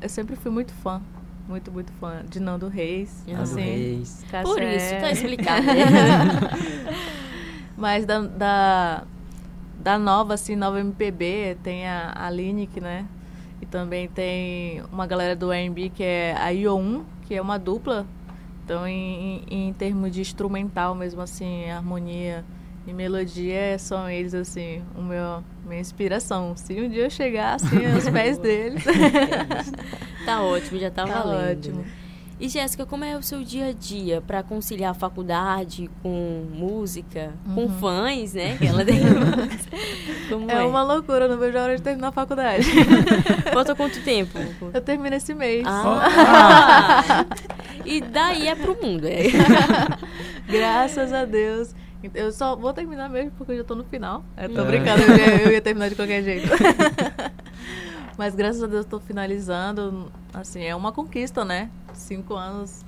eu 0.00 0.08
sempre 0.08 0.36
fui 0.36 0.52
muito 0.52 0.72
fã, 0.74 1.02
muito, 1.48 1.72
muito 1.72 1.92
fã 1.94 2.22
de 2.28 2.38
Nando 2.38 2.68
Reis. 2.68 3.24
Nando 3.26 3.42
assim, 3.42 3.60
Reis. 3.62 4.24
Cassé. 4.30 4.44
Por 4.44 4.62
isso, 4.62 4.90
tá 5.00 5.10
explicado. 5.10 5.66
Mas 7.76 8.04
da, 8.06 8.20
da, 8.20 9.04
da 9.80 9.98
nova, 9.98 10.34
assim, 10.34 10.54
nova 10.54 10.78
MPB, 10.78 11.56
tem 11.62 11.88
a, 11.88 12.12
a 12.14 12.30
Lineker, 12.30 12.82
né? 12.82 13.06
E 13.60 13.66
também 13.66 14.08
tem 14.08 14.82
uma 14.92 15.06
galera 15.06 15.34
do 15.34 15.50
R&B 15.52 15.90
que 15.90 16.02
é 16.02 16.34
a 16.38 16.48
IO1, 16.48 17.02
que 17.26 17.34
é 17.34 17.42
uma 17.42 17.58
dupla. 17.58 18.06
Então, 18.64 18.86
em, 18.86 19.42
em, 19.50 19.68
em 19.68 19.72
termos 19.72 20.12
de 20.12 20.20
instrumental 20.20 20.94
mesmo, 20.94 21.20
assim, 21.20 21.68
harmonia 21.70 22.44
e 22.86 22.92
melodia, 22.92 23.78
são 23.78 24.08
eles, 24.08 24.34
assim, 24.34 24.82
o 24.96 25.02
meu, 25.02 25.42
minha 25.66 25.80
inspiração. 25.80 26.56
Se 26.56 26.80
um 26.80 26.88
dia 26.88 27.04
eu 27.04 27.10
chegar, 27.10 27.54
assim, 27.54 27.84
aos 27.86 28.08
pés 28.10 28.38
deles, 28.38 28.84
tá 30.24 30.42
ótimo, 30.42 30.78
já 30.78 30.90
tá, 30.90 31.06
tá 31.06 31.22
valendo. 31.22 31.58
ótimo. 31.58 31.84
E 32.40 32.48
Jéssica, 32.48 32.86
como 32.86 33.04
é 33.04 33.14
o 33.18 33.22
seu 33.22 33.44
dia 33.44 33.66
a 33.66 33.72
dia 33.72 34.22
para 34.26 34.42
conciliar 34.42 34.92
a 34.92 34.94
faculdade 34.94 35.90
com 36.02 36.46
música, 36.50 37.34
com 37.54 37.64
Uhum. 37.64 37.78
fãs, 37.78 38.32
né? 38.32 38.56
Que 38.56 38.66
ela 38.66 38.82
tem. 38.86 38.98
como 40.30 40.50
É 40.50 40.64
uma 40.64 40.82
loucura, 40.82 41.28
não 41.28 41.36
vejo 41.36 41.58
a 41.58 41.62
hora 41.64 41.76
de 41.76 41.82
terminar 41.82 42.08
a 42.08 42.12
faculdade. 42.12 42.64
Falta 43.52 43.74
quanto 43.74 44.02
tempo? 44.02 44.38
eu 44.72 44.80
termino 44.80 45.14
esse 45.14 45.34
mês. 45.34 45.64
Ah! 45.66 47.26
e 47.84 48.00
daí 48.00 48.48
é 48.48 48.54
pro 48.54 48.74
mundo, 48.82 49.06
é. 49.06 49.24
Graças 50.48 51.12
a 51.12 51.26
Deus. 51.26 51.74
Eu 52.14 52.32
só 52.32 52.56
vou 52.56 52.72
terminar 52.72 53.10
mesmo 53.10 53.32
porque 53.36 53.52
eu 53.52 53.56
já 53.58 53.64
tô 53.64 53.74
no 53.74 53.84
final. 53.84 54.24
Eu 54.38 54.48
tô 54.48 54.62
É. 54.62 54.64
brincando, 54.64 55.02
eu 55.02 55.14
ia, 55.18 55.42
eu 55.42 55.52
ia 55.52 55.60
terminar 55.60 55.90
de 55.90 55.94
qualquer 55.94 56.22
jeito. 56.22 56.48
Mas 58.16 58.34
graças 58.34 58.62
a 58.62 58.66
Deus 58.66 58.86
tô 58.86 58.98
finalizando. 58.98 60.10
Assim, 60.32 60.62
é 60.64 60.74
uma 60.74 60.92
conquista, 60.92 61.44
né? 61.44 61.68
Cinco 62.00 62.34
anos 62.34 62.84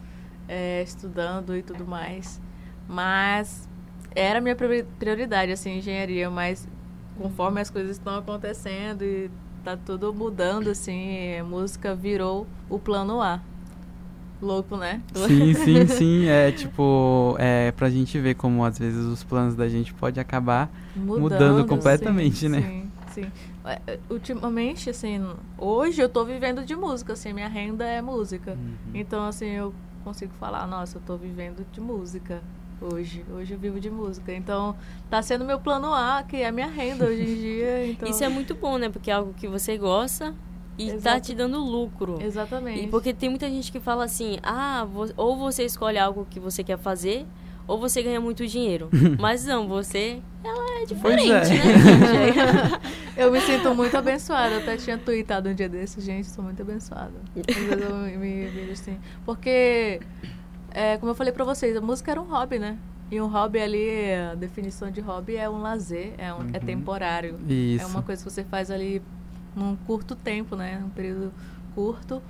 é, 0.49 0.83
estudando 0.83 1.57
e 1.57 1.63
tudo 1.63 1.87
mais. 1.87 2.41
Mas 2.89 3.69
era 4.15 4.39
a 4.39 4.43
minha 4.43 4.57
priori- 4.57 4.87
prioridade, 4.99 5.53
assim, 5.53 5.79
engenharia. 5.79 6.31
Mas 6.31 6.69
conforme 7.17 7.61
as 7.61 7.71
coisas 7.71 7.97
estão 7.97 8.17
acontecendo 8.17 9.03
e 9.03 9.31
tá 9.63 9.77
tudo 9.77 10.13
mudando, 10.13 10.69
assim, 10.71 11.37
a 11.39 11.45
música 11.45 11.95
virou 11.95 12.47
o 12.69 12.79
plano 12.79 13.21
A. 13.23 13.41
Louco, 14.41 14.77
né? 14.77 15.01
Sim, 15.15 15.55
sim, 15.55 15.87
sim. 15.87 16.27
É 16.27 16.51
tipo, 16.51 17.37
é 17.39 17.71
pra 17.73 17.89
gente 17.89 18.19
ver 18.19 18.35
como 18.35 18.65
às 18.65 18.77
vezes 18.77 19.05
os 19.05 19.23
planos 19.23 19.55
da 19.55 19.69
gente 19.69 19.95
pode 19.95 20.19
acabar. 20.19 20.69
Mudando 20.97 21.65
completamente, 21.65 22.39
sim, 22.39 22.49
né? 22.49 22.61
Sim, 22.61 22.91
sim. 23.13 23.33
É, 23.65 23.81
é, 23.87 23.99
Ultimamente, 24.11 24.91
assim, 24.91 25.25
hoje 25.57 26.03
eu 26.03 26.09
tô 26.09 26.25
vivendo 26.25 26.65
de 26.65 26.75
música, 26.75 27.13
assim, 27.13 27.33
minha 27.33 27.49
renda 27.49 27.85
é 27.85 28.03
música. 28.03 28.53
Uhum. 28.53 28.75
Então, 28.95 29.27
assim, 29.27 29.47
eu 29.47 29.75
consigo 30.03 30.33
falar, 30.35 30.67
nossa, 30.67 30.99
eu 30.99 31.03
tô 31.03 31.17
vivendo 31.17 31.65
de 31.71 31.81
música 31.81 32.43
hoje. 32.81 33.25
Hoje 33.33 33.55
eu 33.55 33.59
vivo 33.59 33.79
de 33.79 33.91
música. 33.91 34.33
Então, 34.35 34.75
tá 35.09 35.23
sendo 35.23 35.45
meu 35.45 35.61
plano 35.61 35.95
A, 35.95 36.23
que 36.23 36.39
é 36.39 36.49
a 36.49 36.53
minha 36.53 36.67
renda 36.67 37.07
hoje 37.07 37.23
em 37.23 37.37
dia. 37.41 37.87
Então, 37.87 38.09
Isso 38.09 38.25
é 38.25 38.29
muito 38.29 38.55
bom, 38.55 38.79
né? 38.79 38.89
Porque 38.89 39.11
é 39.11 39.15
algo 39.15 39.33
que 39.35 39.47
você 39.47 39.79
gosta 39.79 40.35
e 40.79 40.89
Exato. 40.89 41.03
tá 41.03 41.21
te 41.21 41.35
dando 41.35 41.59
lucro. 41.59 42.19
Exatamente. 42.21 42.85
E 42.85 42.89
porque 42.89 43.13
tem 43.13 43.29
muita 43.29 43.49
gente 43.49 43.71
que 43.71 43.79
fala 43.79 44.05
assim, 44.05 44.39
ah, 44.43 44.87
ou 45.17 45.37
você 45.37 45.65
escolhe 45.65 45.99
algo 45.99 46.27
que 46.29 46.41
você 46.41 46.65
quer 46.65 46.79
fazer, 46.79 47.27
ou 47.67 47.79
você 47.79 48.03
ganha 48.03 48.21
muito 48.21 48.47
dinheiro. 48.47 48.89
Mas 49.21 49.45
não, 49.45 49.69
você, 49.69 50.21
ela 50.43 50.83
é 50.83 50.87
diferente, 50.87 51.53
é. 51.53 52.35
né? 52.35 52.81
Eu 53.17 53.31
me 53.31 53.41
sinto 53.41 53.75
muito 53.75 53.97
abençoada. 53.97 54.55
Eu 54.57 54.61
até 54.61 54.77
tinha 54.77 54.97
tweetado 54.97 55.49
um 55.49 55.55
dia 55.55 55.69
desses, 55.69 56.03
gente, 56.05 56.29
sou 56.29 56.43
muito 56.45 56.61
abençoada. 56.63 57.13
Às 57.37 57.55
vezes 57.57 57.81
eu 57.83 58.19
me, 58.19 58.49
vejo 58.49 58.73
assim. 58.73 58.99
Porque, 59.25 60.01
é, 60.71 60.97
como 60.99 61.11
eu 61.11 61.15
falei 61.15 61.33
pra 61.33 61.45
vocês, 61.45 61.77
a 61.77 61.81
música 61.81 62.11
era 62.11 62.21
um 62.21 62.29
hobby, 62.31 62.59
né? 62.59 62.79
E 63.11 63.21
um 63.21 63.27
hobby 63.27 63.61
ali, 63.61 64.15
a 64.33 64.35
definição 64.35 64.91
de 64.91 65.01
hobby 65.03 65.37
é 65.37 65.49
um 65.49 65.61
lazer, 65.61 66.15
é, 66.17 66.33
um- 66.33 66.39
é 66.53 66.59
Uhum. 66.59 66.65
temporário. 66.65 67.39
Isso. 67.47 67.85
É 67.85 67.87
uma 67.87 68.03
coisa 68.03 68.25
que 68.25 68.31
você 68.31 68.43
faz 68.45 68.71
ali 68.71 69.03
num 69.55 69.77
curto 69.77 70.15
tempo, 70.17 70.57
né? 70.57 70.83
Um 70.83 70.89
período 70.89 71.31
curto 71.75 72.23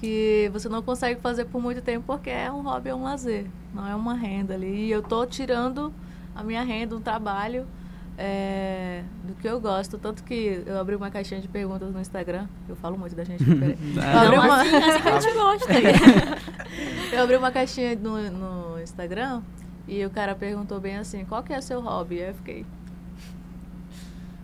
que 0.00 0.50
você 0.52 0.68
não 0.68 0.82
consegue 0.82 1.20
fazer 1.20 1.44
por 1.46 1.62
muito 1.62 1.80
tempo 1.80 2.04
porque 2.06 2.28
é 2.28 2.50
um 2.50 2.62
hobby, 2.62 2.90
é 2.90 2.94
um 2.94 3.04
lazer, 3.04 3.46
não 3.72 3.86
é 3.86 3.94
uma 3.94 4.14
renda 4.14 4.54
ali. 4.54 4.86
E 4.86 4.90
eu 4.90 5.00
tô 5.00 5.24
tirando 5.24 5.94
a 6.34 6.42
minha 6.42 6.62
renda, 6.64 6.96
um 6.96 7.00
trabalho 7.00 7.64
é, 8.18 9.02
do 9.24 9.34
que 9.34 9.46
eu 9.48 9.60
gosto. 9.60 9.98
Tanto 9.98 10.22
que 10.24 10.62
eu 10.66 10.78
abri 10.78 10.94
uma 10.96 11.10
caixinha 11.10 11.40
de 11.40 11.48
perguntas 11.48 11.92
no 11.92 12.00
Instagram. 12.00 12.46
Eu 12.68 12.76
falo 12.76 12.96
muito 12.98 13.14
da 13.14 13.24
gente. 13.24 13.44
peraí. 13.44 13.76
Eu 13.96 14.18
abri 14.18 14.36
Não, 14.36 14.44
uma- 14.44 14.60
assim, 14.62 14.76
assim 14.76 15.02
que 15.02 15.08
a 15.08 15.20
gente 15.20 15.34
gosta. 15.34 15.72
eu 17.16 17.22
abri 17.22 17.36
uma 17.36 17.50
caixinha 17.50 17.94
no, 17.96 18.30
no 18.30 18.80
Instagram 18.80 19.42
e 19.88 20.04
o 20.04 20.10
cara 20.10 20.34
perguntou 20.34 20.80
bem 20.80 20.96
assim, 20.96 21.24
qual 21.24 21.42
que 21.42 21.52
é 21.52 21.58
o 21.58 21.62
seu 21.62 21.80
hobby? 21.80 22.20
Aí 22.22 22.28
eu 22.30 22.34
fiquei. 22.34 22.66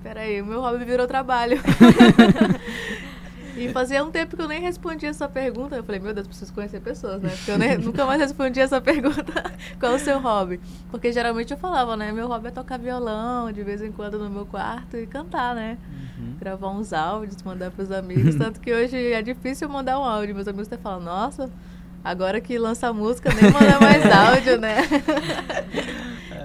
Peraí, 0.02 0.40
o 0.42 0.46
meu 0.46 0.61
hobby 0.61 0.85
virou 0.85 1.06
trabalho. 1.06 1.61
e 3.56 3.68
fazia 3.70 4.02
um 4.04 4.10
tempo 4.10 4.36
que 4.36 4.42
eu 4.42 4.48
nem 4.48 4.60
respondia 4.60 5.08
essa 5.10 5.28
pergunta. 5.28 5.76
Eu 5.76 5.84
falei, 5.84 6.00
meu 6.00 6.12
Deus, 6.14 6.26
preciso 6.26 6.52
conhecer 6.52 6.80
pessoas, 6.80 7.20
né? 7.22 7.30
Porque 7.30 7.50
eu 7.50 7.58
nem- 7.58 7.76
nunca 7.78 8.04
mais 8.06 8.20
respondi 8.20 8.60
essa 8.60 8.80
pergunta. 8.80 9.32
qual 9.78 9.92
é 9.92 9.96
o 9.96 9.98
seu 9.98 10.18
hobby? 10.20 10.60
Porque 10.90 11.12
geralmente 11.12 11.50
eu 11.52 11.58
falava, 11.58 11.96
né? 11.96 12.10
Meu 12.12 12.28
hobby 12.28 12.48
é 12.48 12.50
tocar 12.50 12.78
violão 12.78 13.50
de 13.52 13.62
vez 13.62 13.82
em 13.82 13.92
quando 13.92 14.18
no 14.18 14.28
meu 14.30 14.46
quarto 14.46 14.96
e 14.96 15.06
cantar, 15.06 15.54
né? 15.54 15.78
Uhum. 16.18 16.34
gravar 16.38 16.70
uns 16.70 16.92
áudios, 16.92 17.42
mandar 17.42 17.70
pros 17.70 17.90
amigos. 17.90 18.34
Tanto 18.38 18.60
que 18.60 18.72
hoje 18.72 18.96
é 19.12 19.22
difícil 19.22 19.68
mandar 19.68 19.98
um 19.98 20.04
áudio. 20.04 20.34
Meus 20.34 20.46
amigos 20.48 20.66
até 20.68 20.76
falam, 20.76 21.00
nossa, 21.00 21.50
agora 22.04 22.40
que 22.40 22.56
lança 22.58 22.92
música, 22.92 23.30
nem 23.34 23.50
manda 23.50 23.80
mais 23.80 24.04
áudio, 24.10 24.58
né? 24.60 24.76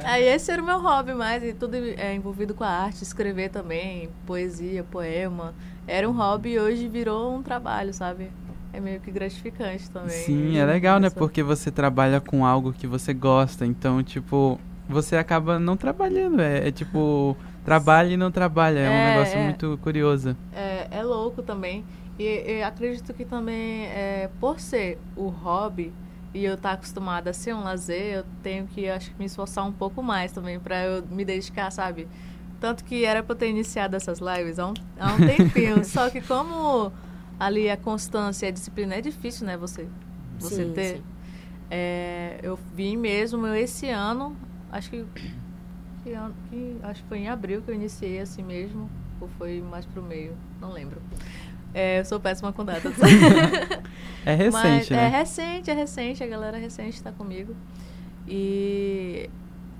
Aí 0.04 0.24
esse 0.24 0.50
era 0.52 0.62
o 0.62 0.66
meu 0.66 0.80
hobby 0.80 1.14
mais, 1.14 1.44
e 1.44 1.54
tudo 1.54 1.76
é 1.76 2.16
envolvido 2.16 2.54
com 2.54 2.64
a 2.64 2.70
arte, 2.70 3.04
escrever 3.04 3.50
também, 3.50 4.10
poesia, 4.26 4.84
poema. 4.84 5.54
Era 5.88 6.08
um 6.10 6.12
hobby 6.12 6.52
e 6.52 6.60
hoje 6.60 6.88
virou 6.88 7.34
um 7.36 7.42
trabalho, 7.42 7.94
sabe? 7.94 8.30
É 8.74 8.80
meio 8.80 9.00
que 9.00 9.10
gratificante 9.10 9.90
também. 9.90 10.10
Sim, 10.10 10.58
é 10.58 10.66
legal, 10.66 11.00
né? 11.00 11.10
Porque 11.10 11.42
você 11.42 11.72
trabalha 11.72 12.20
com 12.20 12.46
algo 12.46 12.74
que 12.74 12.86
você 12.86 13.14
gosta. 13.14 13.66
Então, 13.66 14.04
tipo, 14.04 14.60
você 14.88 15.16
acaba 15.16 15.58
não 15.58 15.78
trabalhando. 15.78 16.42
É, 16.42 16.68
é 16.68 16.72
tipo, 16.72 17.36
trabalha 17.64 18.10
e 18.10 18.18
não 18.18 18.30
trabalha. 18.32 18.80
É, 18.80 18.90
um 18.90 18.94
É, 18.94 19.10
negócio 19.12 19.40
é. 19.40 19.44
muito 19.44 19.80
curioso. 19.82 20.36
é, 20.54 20.88
é 20.92 21.04
louco 21.04 21.42
também. 21.42 21.86
E, 22.20 22.58
e 22.58 22.64
acredito 22.64 23.14
que 23.14 23.24
também, 23.26 23.86
é, 23.86 24.30
por 24.40 24.60
ser 24.60 25.00
o 25.16 25.28
hobby 25.30 25.94
e 26.34 26.44
eu 26.44 26.56
estar 26.56 26.74
acostumada 26.74 27.30
a 27.30 27.34
ser 27.34 27.54
um 27.54 27.64
lazer, 27.64 28.18
eu 28.18 28.26
tenho 28.44 28.68
que, 28.68 28.90
acho 28.90 29.12
que, 29.12 29.18
me 29.20 29.26
esforçar 29.26 29.66
um 29.66 29.72
pouco 29.72 30.04
mais 30.04 30.32
também 30.32 30.60
para 30.60 30.84
eu 30.84 31.04
me 31.10 31.24
dedicar, 31.24 31.72
sabe? 31.72 32.08
Tanto 32.60 32.84
que 32.84 33.06
era 33.06 33.22
para 33.22 33.34
eu 33.34 33.38
ter 33.38 33.50
iniciado 33.50 33.96
essas 33.96 34.20
lives 34.20 34.58
há 34.60 34.68
um, 34.68 34.74
há 35.00 35.14
um 35.14 35.18
tempinho. 35.18 35.84
só 35.86 36.10
que 36.10 36.22
como 36.22 36.92
ali 37.40 37.70
a 37.70 37.78
constância 37.78 38.48
e 38.48 38.50
a 38.50 38.52
disciplina 38.52 38.96
é 38.96 39.02
difícil, 39.02 39.46
né? 39.46 39.56
Você, 39.58 39.88
você 40.40 40.66
Sim, 40.66 40.72
ter. 40.74 40.96
sim. 40.98 41.04
É, 41.70 42.40
eu 42.42 42.58
vim 42.74 42.96
mesmo 42.98 43.46
eu 43.46 43.54
esse 43.56 43.90
ano, 43.90 44.36
acho 44.72 44.90
que, 44.90 45.06
que 46.04 46.14
ano- 46.14 46.34
que- 46.50 46.78
acho 46.82 47.04
que 47.04 47.10
foi 47.10 47.18
em 47.20 47.28
abril 47.30 47.62
que 47.62 47.70
eu 47.70 47.76
iniciei 47.76 48.20
assim 48.20 48.42
mesmo, 48.42 48.90
ou 49.20 49.28
foi 49.38 49.62
mais 49.62 49.86
pro 49.86 50.02
meio, 50.02 50.36
não 50.62 50.72
lembro. 50.72 51.02
É, 51.74 52.00
eu 52.00 52.06
sou 52.06 52.20
péssima 52.20 52.52
com 52.54 52.64
datas. 52.66 52.94
É 54.26 54.34
recente, 54.36 54.52
Mas 54.52 54.90
né? 54.90 55.06
É 55.06 55.08
recente, 55.08 55.72
é 55.72 55.74
recente, 55.74 56.24
a 56.24 56.28
galera 56.28 56.58
recente 56.58 56.98
está 56.98 57.12
comigo. 57.12 57.56
E 58.28 59.30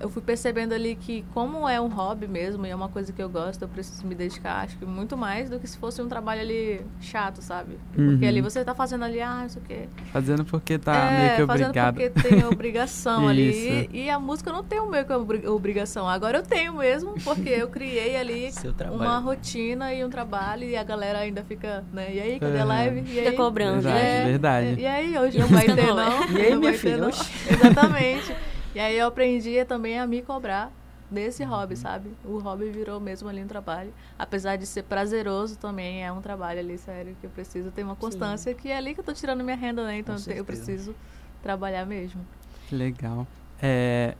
eu 0.00 0.08
fui 0.08 0.22
percebendo 0.22 0.72
ali 0.72 0.94
que 0.94 1.24
como 1.34 1.68
é 1.68 1.80
um 1.80 1.88
hobby 1.88 2.28
mesmo 2.28 2.64
e 2.66 2.70
é 2.70 2.74
uma 2.74 2.88
coisa 2.88 3.12
que 3.12 3.20
eu 3.22 3.28
gosto, 3.28 3.62
eu 3.62 3.68
preciso 3.68 4.06
me 4.06 4.14
dedicar, 4.14 4.64
acho 4.64 4.78
que 4.78 4.84
muito 4.86 5.16
mais 5.16 5.50
do 5.50 5.58
que 5.58 5.66
se 5.66 5.76
fosse 5.78 6.00
um 6.00 6.08
trabalho 6.08 6.40
ali 6.40 6.80
chato, 7.00 7.42
sabe? 7.42 7.78
Porque 7.92 8.24
Uhum. 8.24 8.28
ali 8.28 8.40
você 8.40 8.64
tá 8.64 8.74
fazendo 8.74 9.04
ali, 9.04 9.20
ah, 9.20 9.44
isso 9.46 9.58
aqui. 9.58 9.88
Fazendo 10.12 10.44
porque 10.44 10.78
tá 10.78 11.08
é, 11.10 11.10
meio 11.10 11.30
que 11.32 11.46
fazendo 11.46 11.64
obrigado. 11.70 11.94
porque 11.96 12.10
tem 12.10 12.44
obrigação 12.46 13.26
ali. 13.28 13.88
E, 13.92 14.04
e 14.04 14.10
a 14.10 14.18
música 14.20 14.52
não 14.52 14.62
tem 14.62 14.78
o 14.80 14.90
meio 14.90 15.04
que 15.04 15.12
obri- 15.12 15.46
obrigação. 15.46 16.08
Agora 16.08 16.38
eu 16.38 16.42
tenho 16.42 16.74
mesmo, 16.74 17.14
porque 17.24 17.48
eu 17.48 17.68
criei 17.68 18.16
ali 18.16 18.50
uma 18.92 19.18
rotina 19.18 19.92
e 19.92 20.04
um 20.04 20.10
trabalho 20.10 20.64
e 20.64 20.76
a 20.76 20.84
galera 20.84 21.18
ainda 21.20 21.42
fica, 21.44 21.84
né? 21.92 22.14
E 22.14 22.20
aí, 22.20 22.38
cadê 22.40 22.58
a 22.58 22.62
Aham. 22.62 22.68
live? 22.68 23.00
E 23.00 23.16
Fica 23.16 23.30
aí? 23.30 23.36
cobrando, 23.36 23.82
Verdade, 23.82 24.04
né? 24.18 24.24
verdade. 24.24 24.80
E 24.80 24.86
aí, 24.86 25.18
hoje 25.18 25.38
não 25.38 25.48
vai 25.48 25.66
ter, 25.66 25.86
não, 25.86 25.96
não. 25.96 26.22
é? 26.24 26.30
E 26.30 26.40
aí, 26.42 26.50
não 26.52 26.60
minha 26.60 26.70
vai 26.70 26.78
filha? 26.78 26.96
não. 26.98 27.08
Exatamente. 27.08 28.36
E 28.74 28.80
aí 28.80 28.96
eu 28.98 29.06
aprendi 29.06 29.64
também 29.64 29.98
a 29.98 30.06
me 30.06 30.22
cobrar 30.22 30.70
desse 31.10 31.42
hobby, 31.42 31.74
sabe? 31.76 32.10
O 32.24 32.38
hobby 32.38 32.70
virou 32.70 33.00
mesmo 33.00 33.28
ali 33.28 33.42
um 33.42 33.46
trabalho. 33.46 33.92
Apesar 34.18 34.56
de 34.56 34.66
ser 34.66 34.82
prazeroso 34.84 35.56
também, 35.56 36.04
é 36.04 36.12
um 36.12 36.20
trabalho 36.20 36.60
ali, 36.60 36.76
sério, 36.76 37.16
que 37.20 37.26
eu 37.26 37.30
preciso 37.30 37.70
ter 37.70 37.82
uma 37.82 37.96
constância, 37.96 38.52
que 38.54 38.68
é 38.68 38.76
ali 38.76 38.94
que 38.94 39.00
eu 39.00 39.04
tô 39.04 39.12
tirando 39.12 39.42
minha 39.42 39.56
renda, 39.56 39.84
né? 39.84 39.98
Então 39.98 40.16
eu 40.36 40.44
preciso 40.44 40.94
trabalhar 41.42 41.86
mesmo. 41.86 42.20
Que 42.68 42.74
legal. 42.76 43.26
É, 43.60 44.14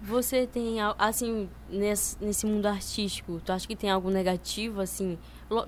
Você 0.00 0.46
tem, 0.46 0.78
assim, 0.98 1.48
nesse, 1.68 2.16
nesse 2.24 2.46
mundo 2.46 2.64
artístico, 2.66 3.40
tu 3.44 3.52
acha 3.52 3.68
que 3.68 3.76
tem 3.76 3.90
algo 3.90 4.10
negativo, 4.10 4.80
assim? 4.80 5.18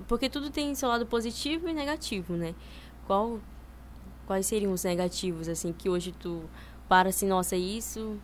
Porque 0.07 0.27
tudo 0.27 0.49
tem 0.49 0.73
seu 0.73 0.89
lado 0.89 1.05
positivo 1.05 1.69
e 1.69 1.73
negativo, 1.73 2.33
né? 2.33 2.55
Qual, 3.05 3.39
quais 4.25 4.47
seriam 4.47 4.73
os 4.73 4.83
negativos, 4.83 5.47
assim, 5.47 5.71
que 5.71 5.87
hoje 5.87 6.11
tu 6.11 6.41
para 6.89 7.09
assim, 7.09 7.27
nossa, 7.27 7.55
isso 7.55 8.19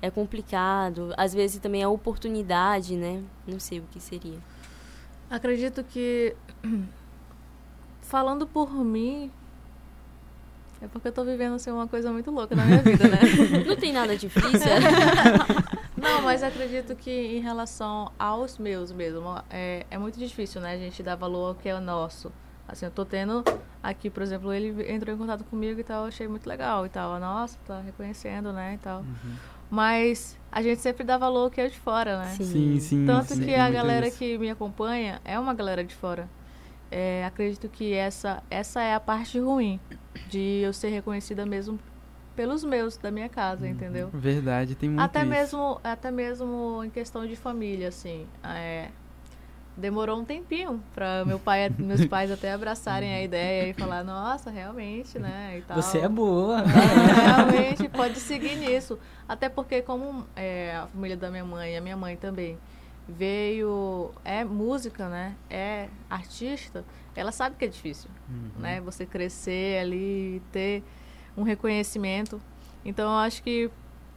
é 0.00 0.10
complicado. 0.10 1.12
Às 1.16 1.34
vezes 1.34 1.60
também 1.60 1.82
é 1.82 1.88
oportunidade, 1.88 2.96
né? 2.96 3.22
Não 3.46 3.58
sei 3.58 3.80
o 3.80 3.82
que 3.90 4.00
seria. 4.00 4.38
Acredito 5.28 5.84
que, 5.84 6.34
falando 8.00 8.46
por 8.46 8.72
mim, 8.72 9.30
é 10.80 10.86
porque 10.86 11.08
eu 11.08 11.12
tô 11.12 11.24
vivendo 11.24 11.56
assim, 11.56 11.70
uma 11.70 11.88
coisa 11.88 12.12
muito 12.12 12.30
louca 12.30 12.54
na 12.54 12.64
minha 12.64 12.80
vida, 12.80 13.08
né? 13.08 13.18
Não 13.66 13.76
tem 13.76 13.92
nada 13.92 14.16
difícil. 14.16 14.50
Não, 15.96 16.22
mas 16.22 16.44
acredito 16.44 16.94
que 16.94 17.10
em 17.10 17.40
relação 17.40 18.12
aos 18.16 18.56
meus 18.56 18.92
mesmo, 18.92 19.42
é, 19.50 19.84
é 19.90 19.98
muito 19.98 20.18
difícil, 20.18 20.60
né? 20.60 20.74
A 20.74 20.78
gente 20.78 21.02
dar 21.02 21.16
valor 21.16 21.48
ao 21.48 21.54
que 21.56 21.68
é 21.68 21.78
nosso. 21.80 22.32
Assim, 22.68 22.84
eu 22.84 22.90
tô 22.90 23.04
tendo 23.04 23.42
aqui, 23.82 24.10
por 24.10 24.22
exemplo, 24.22 24.52
ele 24.52 24.92
entrou 24.92 25.14
em 25.14 25.18
contato 25.18 25.42
comigo 25.44 25.80
e 25.80 25.84
tal, 25.84 26.02
eu 26.02 26.08
achei 26.08 26.28
muito 26.28 26.46
legal 26.46 26.84
e 26.84 26.90
tal. 26.90 27.18
Nossa, 27.18 27.58
tá 27.66 27.80
reconhecendo, 27.80 28.52
né, 28.52 28.74
e 28.74 28.78
tal. 28.78 29.04
Mas 29.70 30.38
a 30.52 30.62
gente 30.62 30.80
sempre 30.80 31.02
dá 31.02 31.16
valor 31.16 31.44
ao 31.44 31.50
que 31.50 31.60
é 31.60 31.68
de 31.68 31.78
fora, 31.78 32.18
né? 32.18 32.34
Sim. 32.34 32.44
sim, 32.44 32.80
sim. 32.80 33.06
Tanto 33.06 33.34
sim, 33.34 33.44
que 33.44 33.54
a 33.54 33.70
galera 33.70 34.08
isso. 34.08 34.18
que 34.18 34.36
me 34.38 34.50
acompanha 34.50 35.20
é 35.24 35.38
uma 35.38 35.54
galera 35.54 35.82
de 35.82 35.94
fora. 35.94 36.28
É, 36.90 37.24
acredito 37.24 37.68
que 37.68 37.92
essa, 37.92 38.42
essa 38.50 38.82
é 38.82 38.94
a 38.94 39.00
parte 39.00 39.38
ruim 39.38 39.80
de 40.26 40.60
eu 40.62 40.72
ser 40.72 40.88
reconhecida 40.88 41.44
mesmo 41.44 41.78
pelos 42.34 42.64
meus 42.64 42.96
da 42.96 43.10
minha 43.10 43.28
casa, 43.28 43.66
entendeu? 43.66 44.10
Verdade, 44.12 44.74
tem 44.74 44.88
muito 44.88 45.02
Até 45.02 45.20
isso. 45.20 45.28
mesmo, 45.28 45.80
até 45.82 46.10
mesmo 46.10 46.82
em 46.84 46.90
questão 46.90 47.26
de 47.26 47.34
família, 47.34 47.88
assim. 47.88 48.26
é, 48.44 48.90
demorou 49.78 50.18
um 50.18 50.24
tempinho 50.24 50.82
para 50.92 51.24
meu 51.24 51.38
pai, 51.38 51.72
meus 51.78 52.04
pais 52.04 52.30
até 52.30 52.52
abraçarem 52.52 53.14
a 53.14 53.22
ideia 53.22 53.70
e 53.70 53.72
falar, 53.72 54.02
nossa, 54.02 54.50
realmente, 54.50 55.18
né? 55.18 55.58
E 55.58 55.62
tal. 55.62 55.80
Você 55.80 55.98
é 55.98 56.08
boa. 56.08 56.60
É, 56.62 57.22
realmente 57.46 57.88
pode 57.88 58.18
seguir 58.18 58.56
nisso. 58.56 58.98
Até 59.28 59.48
porque 59.48 59.80
como 59.80 60.26
é, 60.34 60.74
a 60.76 60.86
família 60.88 61.16
da 61.16 61.30
minha 61.30 61.44
mãe, 61.44 61.76
a 61.76 61.80
minha 61.80 61.96
mãe 61.96 62.16
também 62.16 62.58
veio 63.08 64.10
é 64.24 64.44
música, 64.44 65.08
né? 65.08 65.34
É 65.48 65.88
artista. 66.10 66.84
Ela 67.16 67.32
sabe 67.32 67.56
que 67.56 67.64
é 67.64 67.68
difícil, 67.68 68.10
Uhum. 68.28 68.50
né? 68.60 68.80
Você 68.82 69.06
crescer 69.06 69.80
ali, 69.80 70.36
e 70.36 70.42
ter 70.52 70.82
um 71.36 71.42
reconhecimento. 71.42 72.40
Então 72.84 73.10
eu 73.10 73.18
acho 73.18 73.42
que 73.42 73.70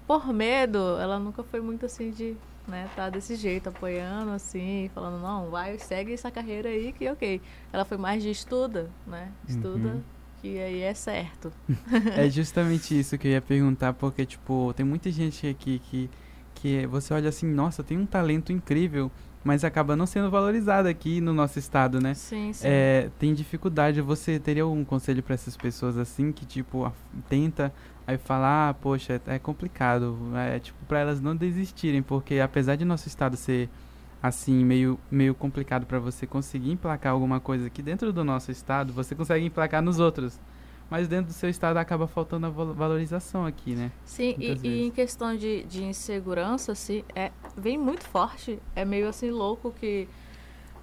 por 0.08 0.28
medo, 0.34 0.78
ela 1.00 1.18
nunca 1.20 1.42
foi 1.44 1.62
muito 1.62 1.86
assim 1.86 2.12
de, 2.12 2.36
né, 2.68 2.90
tá 2.96 3.10
desse 3.10 3.36
jeito, 3.36 3.70
apoiando 3.70 4.32
assim, 4.32 4.90
falando, 4.94 5.22
não, 5.22 5.50
vai, 5.50 5.78
segue 5.80 6.14
essa 6.14 6.32
carreira 6.32 6.70
aí 6.70 6.92
que 6.94 7.10
ok. 7.10 7.42
Ela 7.74 7.86
foi 7.86 7.98
mais 7.98 8.22
de 8.24 8.30
estuda, 8.30 8.90
né? 9.06 9.32
Estuda, 9.48 9.90
Uhum. 9.90 10.02
que 10.42 10.60
aí 10.60 10.82
é 10.82 10.94
certo. 10.94 11.52
É 12.16 12.30
justamente 12.30 12.98
isso 12.98 13.18
que 13.18 13.28
eu 13.28 13.32
ia 13.32 13.42
perguntar, 13.42 13.94
porque, 13.94 14.26
tipo, 14.26 14.74
tem 14.76 14.86
muita 14.86 15.10
gente 15.12 15.48
aqui 15.48 15.80
que, 15.80 16.10
que 16.56 16.86
você 16.88 17.14
olha 17.14 17.30
assim, 17.30 17.48
nossa, 17.48 17.84
tem 17.84 17.98
um 17.98 18.06
talento 18.06 18.52
incrível, 18.52 19.10
mas 19.44 19.64
acaba 19.64 19.96
não 19.96 20.06
sendo 20.06 20.30
valorizada 20.30 20.90
aqui 20.90 21.20
no 21.22 21.34
nosso 21.34 21.58
estado, 21.58 22.00
né? 22.00 22.14
Sim, 22.14 22.54
sim. 22.54 22.68
É, 22.68 23.10
tem 23.18 23.34
dificuldade. 23.34 24.00
Você 24.02 24.40
teria 24.40 24.64
algum 24.64 24.84
conselho 24.86 25.24
para 25.24 25.34
essas 25.34 25.58
pessoas 25.58 25.98
assim 25.98 26.32
que 26.32 26.46
tipo 26.46 26.86
a- 26.86 26.94
tenta 27.28 27.74
aí 28.06 28.18
falar, 28.18 28.70
ah, 28.70 28.74
poxa, 28.74 29.22
é 29.28 29.40
complicado, 29.40 30.18
é 30.36 30.60
tipo 30.60 30.78
para 30.86 31.00
elas 31.00 31.22
não 31.22 31.36
desistirem, 31.36 32.02
porque 32.02 32.40
apesar 32.40 32.76
de 32.76 32.86
nosso 32.86 33.08
estado 33.08 33.38
ser 33.38 33.70
assim 34.22 34.64
meio 34.64 35.00
meio 35.10 35.34
complicado 35.34 35.86
para 35.86 36.00
você 36.00 36.28
conseguir 36.28 36.72
emplacar 36.72 37.14
alguma 37.14 37.40
coisa 37.40 37.68
aqui 37.68 37.82
dentro 37.82 38.12
do 38.14 38.24
nosso 38.24 38.52
estado, 38.52 38.94
você 38.94 39.16
consegue 39.16 39.46
emplacar 39.46 39.82
nos 39.82 40.00
outros. 40.00 40.40
Mas 40.90 41.08
dentro 41.08 41.28
do 41.28 41.34
seu 41.34 41.50
estado 41.50 41.78
acaba 41.78 42.06
faltando 42.06 42.48
a 42.48 42.50
val- 42.50 42.74
valorização 42.74 43.46
aqui, 43.46 43.76
né? 43.76 43.92
Sim, 44.04 44.36
e, 44.38 44.60
e 44.62 44.82
em 44.88 44.92
questão 44.92 45.34
de, 45.38 45.64
de 45.64 45.86
insegurança, 45.86 46.74
assim, 46.74 47.02
é, 47.16 47.32
vem 47.56 47.78
muito 47.78 48.04
forte. 48.04 48.60
É 48.76 48.84
meio 48.84 49.08
assim 49.08 49.32
louco 49.32 49.72
que. 49.72 50.06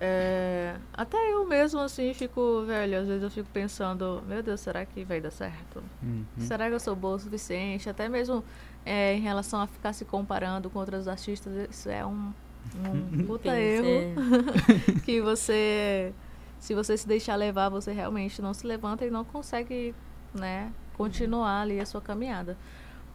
É, 0.01 0.77
até 0.93 1.17
eu 1.33 1.45
mesmo, 1.47 1.81
assim, 1.81 2.15
fico, 2.15 2.63
velho, 2.65 3.01
às 3.01 3.09
vezes 3.09 3.23
eu 3.23 3.31
fico 3.31 3.49
pensando, 3.53 4.23
meu 4.29 4.43
Deus, 4.43 4.61
será 4.61 4.87
que 4.87 5.05
vai 5.05 5.21
dar 5.21 5.33
certo? 5.33 5.83
Uhum. 6.03 6.25
Será 6.39 6.69
que 6.69 6.75
eu 6.75 6.81
sou 6.81 6.95
boa 6.95 7.17
o 7.17 7.19
suficiente? 7.19 7.91
Até 7.91 8.09
mesmo 8.09 8.45
é, 8.87 9.15
em 9.15 9.21
relação 9.21 9.61
a 9.61 9.67
ficar 9.67 9.93
se 9.93 10.05
comparando 10.05 10.71
com 10.71 10.79
outros 10.79 11.09
artistas, 11.09 11.69
isso 11.69 11.91
é 11.91 12.07
um, 12.07 12.33
um 12.77 13.25
puta 13.27 13.59
erro 13.59 13.87
é. 13.87 15.01
que 15.05 15.21
você 15.21 16.13
se 16.61 16.75
você 16.75 16.97
se 16.97 17.07
deixar 17.07 17.37
levar 17.37 17.69
você 17.69 17.93
realmente 17.93 18.43
não 18.43 18.53
se 18.53 18.67
levanta 18.67 19.07
e 19.07 19.11
não 19.11 19.25
consegue 19.25 19.95
né 20.35 20.73
continuar 20.97 21.63
ali 21.63 21.79
a 21.79 21.87
sua 21.87 22.01
caminhada 22.01 22.57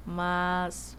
mas 0.05 0.97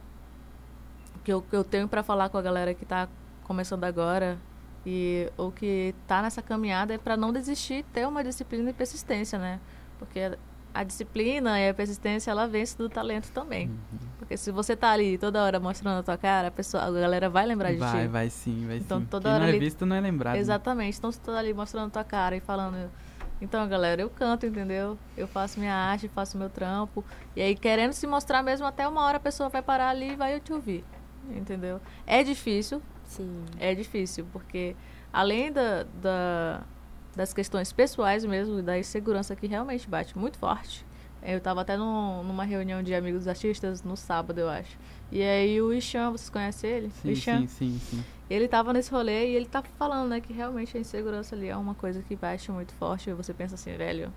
o 1.17 1.19
que 1.21 1.33
eu, 1.33 1.41
que 1.41 1.57
eu 1.57 1.65
tenho 1.65 1.89
para 1.89 2.03
falar 2.03 2.29
com 2.29 2.37
a 2.37 2.43
galera 2.43 2.75
que 2.75 2.85
está 2.85 3.09
começando 3.45 3.85
agora 3.85 4.39
e 4.87 5.31
ou 5.37 5.51
que 5.51 5.95
está 6.03 6.21
nessa 6.23 6.43
caminhada 6.43 6.95
é 6.95 6.99
para 6.99 7.17
não 7.17 7.33
desistir 7.33 7.85
ter 7.93 8.07
uma 8.07 8.23
disciplina 8.23 8.71
e 8.71 8.73
persistência 8.73 9.39
né 9.39 9.61
porque 9.99 10.37
a 10.75 10.83
disciplina 10.83 11.59
e 11.61 11.69
a 11.69 11.75
persistência 11.75 12.31
ela 12.31 12.47
vence 12.49 12.77
do 12.77 12.89
talento 12.89 13.31
também 13.33 13.69
Uhum. 13.69 13.99
porque 14.19 14.37
se 14.37 14.51
você 14.51 14.75
tá 14.77 14.91
ali 14.91 15.17
toda 15.19 15.43
hora 15.43 15.59
mostrando 15.61 16.01
a 16.01 16.03
tua 16.03 16.19
cara 16.19 16.49
a 16.49 16.51
pessoa 16.51 16.83
a 16.83 16.91
galera 16.91 17.31
vai 17.31 17.47
lembrar 17.47 17.71
de 17.71 17.77
ti 17.77 17.81
Vai, 17.81 18.09
vai 18.09 18.29
sim, 18.31 18.67
vai 18.67 18.77
Então, 18.79 19.01
sim. 19.01 19.07
toda 19.07 19.25
Quem 19.29 19.33
hora 19.33 19.41
não 19.41 19.47
é 19.47 19.51
ali- 19.51 19.59
visto 19.61 19.87
não 19.87 19.97
é 19.97 20.01
lembrado. 20.01 20.35
né? 20.35 20.41
Exatamente. 20.41 20.99
Então, 20.99 21.11
você 21.13 21.21
tá 21.21 21.39
ali 21.39 21.55
mostrando 21.55 21.91
tua 21.93 22.03
cara 22.05 22.37
e 22.37 22.41
falando. 22.41 22.91
Então, 23.41 23.67
galera, 23.69 24.01
eu 24.01 24.09
canto, 24.11 24.47
entendeu? 24.47 24.99
Eu 25.17 25.27
faço 25.29 25.59
minha 25.61 25.75
arte, 25.75 26.09
faço 26.09 26.37
meu 26.39 26.49
trampo. 26.49 27.05
E 27.37 27.43
aí, 27.43 27.55
querendo 27.55 27.93
se 27.93 28.07
mostrar 28.07 28.43
mesmo, 28.43 28.67
até 28.67 28.87
uma 28.89 29.03
hora 29.03 29.17
a 29.19 29.21
pessoa 29.21 29.49
vai 29.49 29.61
parar 29.63 29.91
ali 29.91 30.13
e 30.13 30.17
vai 30.17 30.41
te 30.41 30.53
ouvir. 30.53 30.85
Entendeu? 31.31 31.81
É 32.07 32.23
difícil, 32.23 32.81
Sim. 33.07 33.45
é 33.59 33.75
difícil, 33.75 34.27
porque 34.33 34.75
além 35.13 35.53
da, 35.53 35.85
da- 36.01 36.63
das 37.15 37.33
questões 37.33 37.73
pessoais 37.73 38.25
mesmo, 38.25 38.61
da 38.63 38.79
insegurança 38.79 39.37
que 39.37 39.47
realmente 39.47 39.89
bate 39.89 40.17
muito 40.19 40.37
forte. 40.39 40.85
Eu 41.23 41.41
tava 41.41 41.63
até 41.63 41.77
num- 41.77 42.23
numa 42.25 42.45
reunião 42.45 42.83
de 42.83 42.95
amigos 42.95 43.27
artistas 43.29 43.83
no 43.83 43.97
sábado, 43.97 44.39
eu 44.41 44.49
acho. 44.49 44.77
E 45.13 45.23
aí 45.23 45.61
o 45.63 45.73
Ixan, 45.73 46.11
vocês 46.11 46.29
conhecem 46.29 46.69
ele? 46.71 46.91
Sim, 47.01 47.11
Ixan, 47.13 47.39
sim, 47.43 47.47
sim, 47.47 47.79
sim. 47.79 48.05
ele 48.29 48.47
tava 48.49 48.73
nesse 48.73 48.91
rolê 48.91 49.31
e 49.31 49.37
ele 49.37 49.47
tá 49.47 49.63
falando, 49.79 50.09
né, 50.11 50.21
que 50.21 50.33
realmente 50.33 50.77
a 50.77 50.81
insegurança 50.81 51.35
ali 51.35 51.49
é 51.49 51.57
uma 51.57 51.75
coisa 51.75 52.03
que 52.03 52.15
bate 52.17 52.51
muito 52.51 52.75
forte. 52.75 53.09
E 53.09 53.15
você 53.15 53.33
pensa 53.33 53.55
assim, 53.55 53.75
velho, 53.77 54.13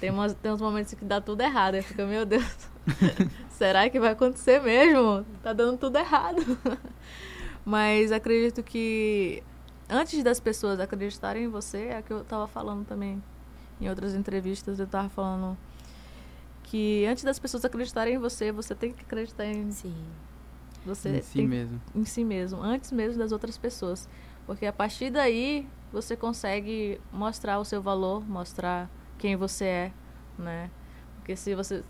tem, 0.00 0.10
umas, 0.10 0.32
tem 0.32 0.50
uns 0.52 0.60
momentos 0.62 0.94
que 0.94 1.04
dá 1.04 1.20
tudo 1.20 1.40
errado. 1.42 1.74
Aí 1.74 1.82
fica, 1.82 2.06
meu 2.06 2.24
Deus, 2.24 2.70
será 3.50 3.90
que 3.90 4.00
vai 4.00 4.12
acontecer 4.12 4.62
mesmo? 4.62 5.26
Tá 5.42 5.52
dando 5.52 5.76
tudo 5.76 5.98
errado. 5.98 6.40
Mas 7.64 8.10
acredito 8.10 8.62
que 8.62 9.42
antes 9.88 10.22
das 10.24 10.40
pessoas 10.40 10.80
acreditarem 10.80 11.44
em 11.44 11.48
você, 11.48 11.88
é 11.88 12.00
o 12.00 12.02
que 12.02 12.12
eu 12.12 12.24
tava 12.24 12.46
falando 12.46 12.84
também 12.84 13.22
em 13.80 13.88
outras 13.88 14.14
entrevistas, 14.14 14.78
eu 14.78 14.86
tava 14.86 15.08
falando 15.08 15.56
que 16.64 17.04
antes 17.06 17.22
das 17.24 17.38
pessoas 17.38 17.64
acreditarem 17.64 18.14
em 18.14 18.18
você, 18.18 18.50
você 18.50 18.74
tem 18.74 18.92
que 18.92 19.02
acreditar 19.02 19.44
em 19.44 19.70
Sim. 19.70 19.94
você 20.86 21.18
em 21.18 21.22
si 21.22 21.36
tem 21.36 21.48
mesmo. 21.48 21.80
em 21.94 22.04
si 22.04 22.24
mesmo, 22.24 22.62
antes 22.62 22.90
mesmo 22.90 23.18
das 23.18 23.32
outras 23.32 23.58
pessoas. 23.58 24.08
Porque 24.46 24.66
a 24.66 24.72
partir 24.72 25.10
daí 25.10 25.68
você 25.92 26.16
consegue 26.16 27.00
mostrar 27.12 27.58
o 27.58 27.64
seu 27.64 27.82
valor, 27.82 28.26
mostrar 28.26 28.90
quem 29.18 29.36
você 29.36 29.64
é, 29.64 29.92
né? 30.38 30.70
Porque 31.16 31.36
se 31.36 31.54
você 31.54 31.84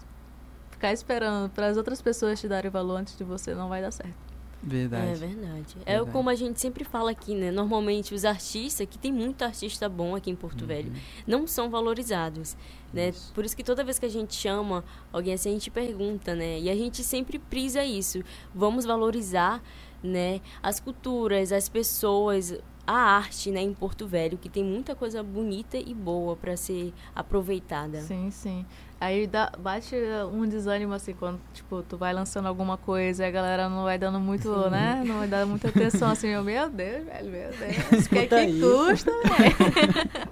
ficar 0.71 0.93
esperando 0.93 1.49
para 1.51 1.69
as 1.69 1.77
outras 1.77 2.03
pessoas 2.03 2.41
te 2.41 2.49
darem 2.49 2.71
valor 2.71 2.97
antes 2.97 3.17
de 3.17 3.25
você, 3.25 3.55
não 3.55 3.69
vai 3.69 3.81
dar 3.81 3.91
certo. 3.93 4.32
Verdade. 4.63 5.11
É 5.11 5.15
verdade. 5.15 5.77
É 5.85 5.93
Verdade. 5.95 6.11
como 6.13 6.31
a 6.31 6.35
gente 6.35 6.61
sempre 6.61 6.85
fala 6.85 7.11
aqui, 7.11 7.35
né? 7.35 7.51
Normalmente 7.51 8.15
os 8.15 8.25
artistas, 8.25 8.87
que 8.89 8.97
tem 8.97 9.13
muito 9.13 9.43
artista 9.43 9.89
bom 9.89 10.15
aqui 10.15 10.31
em 10.31 10.37
Porto 10.37 10.65
Velho, 10.65 10.93
não 11.27 11.47
são 11.47 11.69
valorizados, 11.69 12.57
né? 12.93 13.05
Uhum. 13.05 13.11
Isso. 13.11 13.33
Por 13.35 13.45
isso 13.45 13.57
que 13.57 13.65
toda 13.65 13.83
vez 13.83 13.99
que 13.99 14.07
a 14.07 14.09
gente 14.09 14.35
chama 14.35 14.85
alguém 15.13 15.35
assim, 15.35 15.51
a 15.51 15.53
gente 15.53 15.71
pergunta, 15.71 16.35
né? 16.35 16.61
E 16.61 16.71
a 16.71 16.77
gente 16.77 17.03
sempre 17.03 17.39
prisa 17.39 17.85
isso. 17.85 18.23
Vamos 18.55 18.85
valorizar, 18.85 19.61
né? 20.03 20.41
As 20.63 20.79
culturas, 20.79 21.51
as 21.51 21.69
pessoas, 21.69 22.57
a 22.87 22.95
arte, 22.95 23.51
né? 23.51 23.61
Em 23.63 23.75
Porto 23.75 24.07
Velho, 24.07 24.39
que 24.39 24.49
tem 24.49 24.63
muita 24.65 24.95
coisa 24.95 25.23
bonita 25.23 25.77
e 25.77 25.93
boa 25.93 26.37
para 26.37 26.57
ser 26.57 26.93
aproveitada. 27.15 28.01
Sim, 28.01 28.31
sim. 28.31 28.65
Aí 29.03 29.27
dá, 29.27 29.51
bate 29.59 29.97
um 30.33 30.47
desânimo 30.47 30.93
assim 30.93 31.13
quando 31.13 31.41
tipo 31.53 31.83
tu 31.83 31.97
vai 31.97 32.15
lançando 32.15 32.47
alguma 32.47 32.77
coisa 32.77 33.25
e 33.25 33.27
a 33.27 33.33
galera 33.33 33.69
não 33.69 33.83
vai 33.83 33.99
dando 33.99 34.21
muito, 34.21 34.49
né? 34.71 35.03
Não 35.05 35.19
vai 35.19 35.27
dar 35.27 35.45
muita 35.45 35.71
atenção 35.71 36.09
assim, 36.09 36.29
eu, 36.29 36.45
meu 36.45 36.71
Deus, 36.71 37.05
velho, 37.05 37.29
meu 37.29 37.51
Deus. 37.51 38.07
O 38.07 38.09
que, 38.09 38.19
é 38.21 38.27
que 38.29 38.45
isso. 38.45 38.61
custa, 38.61 39.11
velho? 39.27 40.29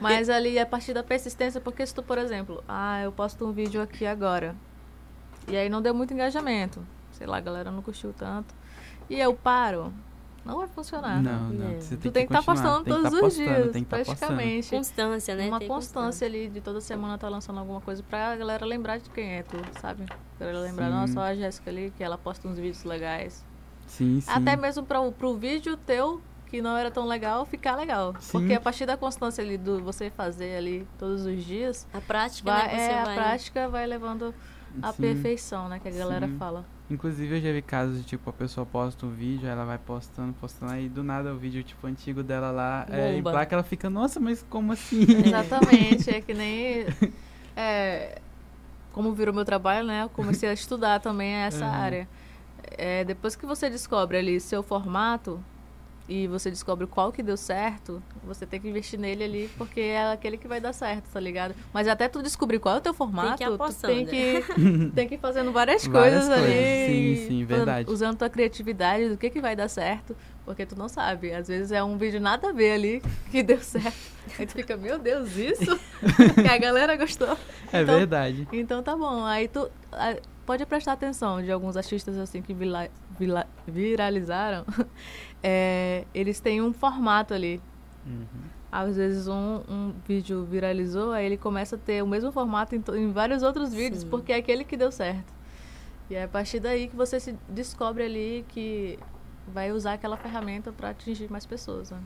Mas 0.00 0.30
ali 0.30 0.56
a 0.56 0.64
partir 0.64 0.94
da 0.94 1.02
persistência, 1.02 1.60
porque 1.60 1.84
se 1.84 1.92
tu, 1.92 2.00
por 2.00 2.16
exemplo, 2.16 2.62
ah, 2.68 3.02
eu 3.02 3.10
posto 3.10 3.44
um 3.44 3.50
vídeo 3.50 3.82
aqui 3.82 4.06
agora. 4.06 4.54
E 5.48 5.56
aí 5.56 5.68
não 5.68 5.82
deu 5.82 5.92
muito 5.92 6.14
engajamento. 6.14 6.86
Sei 7.10 7.26
lá, 7.26 7.38
a 7.38 7.40
galera 7.40 7.72
não 7.72 7.82
curtiu 7.82 8.14
tanto. 8.16 8.54
E 9.08 9.18
eu 9.18 9.34
paro. 9.34 9.92
Não 10.44 10.58
vai 10.58 10.68
funcionar. 10.68 11.22
Não, 11.22 11.50
não. 11.50 11.70
É. 11.70 11.80
Você 11.80 11.96
Tu 11.96 12.00
tem 12.02 12.12
tem 12.12 12.26
que 12.26 12.32
estar 12.34 12.44
continuar, 12.44 12.72
postando 12.78 12.84
tem 12.84 12.94
que 12.94 13.02
todos 13.02 13.10
tá 13.20 13.26
os 13.26 13.34
postando, 13.34 13.60
dias, 13.62 13.72
tem 13.72 13.84
que 13.84 13.90
tá 13.90 13.96
postando. 13.98 14.18
praticamente. 14.18 14.70
Constância, 14.70 15.34
né? 15.34 15.48
Uma 15.48 15.58
Ter 15.58 15.66
constância 15.68 16.26
ali 16.26 16.48
de 16.48 16.60
toda 16.60 16.80
semana 16.80 17.18
tá 17.18 17.28
lançando 17.28 17.58
alguma 17.60 17.80
coisa 17.80 18.02
pra 18.02 18.36
galera 18.36 18.64
lembrar 18.64 18.98
de 18.98 19.10
quem 19.10 19.34
é 19.34 19.42
tu, 19.42 19.58
sabe? 19.80 20.04
Pra 20.38 20.46
galera 20.46 20.60
lembrar, 20.64 20.86
Sim. 20.86 20.92
nossa, 20.92 21.20
ó 21.20 21.22
a 21.24 21.34
Jéssica 21.34 21.70
ali, 21.70 21.92
que 21.96 22.02
ela 22.02 22.16
posta 22.16 22.48
uns 22.48 22.56
vídeos 22.56 22.84
legais. 22.84 23.44
Sim, 23.86 24.20
sim. 24.20 24.30
Até 24.30 24.56
mesmo 24.56 24.84
pra, 24.84 25.00
pro 25.12 25.36
vídeo 25.36 25.76
teu, 25.76 26.20
que 26.46 26.62
não 26.62 26.76
era 26.76 26.90
tão 26.90 27.06
legal, 27.06 27.44
ficar 27.44 27.76
legal. 27.76 28.14
Sim. 28.18 28.32
Porque 28.32 28.54
a 28.54 28.60
partir 28.60 28.86
da 28.86 28.96
constância 28.96 29.42
ali 29.44 29.58
do 29.58 29.82
você 29.82 30.10
fazer 30.10 30.56
ali 30.56 30.88
todos 30.98 31.26
os 31.26 31.44
dias, 31.44 31.86
A 31.92 32.00
prática, 32.00 32.50
vai, 32.50 32.66
né? 32.66 32.74
Você 32.78 32.92
é, 32.92 33.04
vai... 33.04 33.14
a 33.18 33.20
prática 33.20 33.68
vai 33.68 33.86
levando 33.86 34.34
a 34.80 34.92
Sim. 34.92 35.02
perfeição, 35.02 35.68
né? 35.68 35.78
Que 35.80 35.88
a 35.88 35.92
galera 35.92 36.26
Sim. 36.26 36.38
fala. 36.38 36.64
Inclusive 36.90 37.36
eu 37.36 37.40
já 37.40 37.52
vi 37.52 37.62
casos 37.62 37.98
de 37.98 38.04
tipo, 38.04 38.28
a 38.28 38.32
pessoa 38.32 38.66
posta 38.66 39.06
um 39.06 39.10
vídeo, 39.10 39.48
ela 39.48 39.64
vai 39.64 39.78
postando, 39.78 40.32
postando, 40.34 40.72
aí 40.72 40.88
do 40.88 41.04
nada 41.04 41.32
o 41.32 41.38
vídeo 41.38 41.62
tipo 41.62 41.86
antigo 41.86 42.22
dela 42.22 42.50
lá, 42.50 42.84
é, 42.90 43.16
em 43.16 43.22
placa 43.22 43.54
ela 43.54 43.62
fica, 43.62 43.88
nossa, 43.88 44.18
mas 44.18 44.44
como 44.50 44.72
assim? 44.72 45.02
Exatamente, 45.24 46.10
é 46.10 46.20
que 46.20 46.34
nem. 46.34 46.86
É, 47.56 48.20
como 48.92 49.12
virou 49.12 49.32
meu 49.32 49.44
trabalho, 49.44 49.86
né? 49.86 50.02
Eu 50.02 50.08
comecei 50.08 50.48
a 50.48 50.52
estudar 50.52 50.98
também 51.00 51.32
essa 51.32 51.64
Uhum. 51.64 51.72
área. 51.72 52.08
É, 52.76 53.04
depois 53.04 53.36
que 53.36 53.46
você 53.46 53.70
descobre 53.70 54.18
ali 54.18 54.40
seu 54.40 54.62
formato 54.62 55.42
e 56.10 56.26
você 56.26 56.50
descobre 56.50 56.86
qual 56.88 57.12
que 57.12 57.22
deu 57.22 57.36
certo, 57.36 58.02
você 58.24 58.44
tem 58.44 58.60
que 58.60 58.68
investir 58.68 58.98
nele 58.98 59.22
ali, 59.22 59.50
porque 59.56 59.80
é 59.80 60.10
aquele 60.12 60.36
que 60.36 60.48
vai 60.48 60.60
dar 60.60 60.72
certo, 60.72 61.04
tá 61.12 61.20
ligado? 61.20 61.54
Mas 61.72 61.86
até 61.86 62.08
tu 62.08 62.20
descobrir 62.20 62.58
qual 62.58 62.74
é 62.74 62.78
o 62.78 62.80
teu 62.80 62.92
formato, 62.92 63.40
ir 63.42 63.46
tu 63.46 63.54
apostando. 63.54 63.94
tem 63.94 64.04
que, 64.06 64.44
tem 64.92 65.08
que 65.08 65.14
ir 65.14 65.18
fazendo 65.18 65.52
várias, 65.52 65.86
Várias 65.86 66.26
coisas 66.26 66.28
ali. 66.28 66.46
coisas, 66.52 66.86
sim, 66.86 67.14
sim, 67.14 67.24
fazendo- 67.28 67.46
verdade. 67.46 67.90
Usando 67.90 68.18
tua 68.18 68.28
criatividade 68.28 69.08
do 69.08 69.16
que, 69.16 69.30
que 69.30 69.40
vai 69.40 69.54
dar 69.54 69.68
certo, 69.68 70.16
porque 70.44 70.66
tu 70.66 70.76
não 70.76 70.88
sabe. 70.88 71.32
Às 71.32 71.46
vezes 71.46 71.70
é 71.70 71.82
um 71.84 71.96
vídeo 71.96 72.20
nada 72.20 72.48
a 72.48 72.52
ver 72.52 72.72
ali 72.72 73.02
que 73.30 73.42
deu 73.42 73.60
certo. 73.60 73.96
Aí 74.36 74.46
tu 74.46 74.52
fica, 74.54 74.76
meu 74.76 74.98
Deus, 74.98 75.36
isso? 75.36 75.78
que 76.34 76.48
a 76.48 76.58
galera 76.58 76.96
gostou. 76.96 77.38
É 77.72 77.82
Então- 77.82 77.96
verdade. 77.96 78.48
Então 78.52 78.82
tá 78.82 78.96
bom. 78.96 79.24
Aí 79.24 79.46
tu 79.46 79.70
pode 80.50 80.66
prestar 80.66 80.94
atenção 80.94 81.40
de 81.40 81.52
alguns 81.52 81.76
artistas 81.76 82.18
assim 82.18 82.42
que 82.42 82.52
vila- 82.52 82.88
vila- 83.18 83.46
viralizaram. 83.68 84.64
É, 85.42 86.04
eles 86.12 86.38
têm 86.38 86.60
um 86.60 86.70
formato 86.70 87.32
ali. 87.32 87.62
Uhum. 88.04 88.26
Às 88.70 88.96
vezes 88.96 89.26
um, 89.26 89.62
um 89.66 89.94
vídeo 90.06 90.44
viralizou, 90.44 91.12
aí 91.12 91.24
ele 91.24 91.38
começa 91.38 91.76
a 91.76 91.78
ter 91.78 92.02
o 92.02 92.06
mesmo 92.06 92.30
formato 92.30 92.74
em, 92.76 92.80
to- 92.82 92.94
em 92.94 93.10
vários 93.10 93.42
outros 93.42 93.72
vídeos, 93.72 94.02
Sim. 94.02 94.10
porque 94.10 94.32
é 94.32 94.36
aquele 94.36 94.64
que 94.64 94.76
deu 94.76 94.92
certo. 94.92 95.32
E 96.10 96.14
é 96.14 96.24
a 96.24 96.28
partir 96.28 96.60
daí 96.60 96.88
que 96.88 96.96
você 96.96 97.18
se 97.18 97.34
descobre 97.48 98.02
ali 98.02 98.44
que 98.48 98.98
vai 99.48 99.72
usar 99.72 99.94
aquela 99.94 100.16
ferramenta 100.18 100.72
para 100.72 100.90
atingir 100.90 101.30
mais 101.32 101.46
pessoas. 101.46 101.90
Né? 101.90 101.98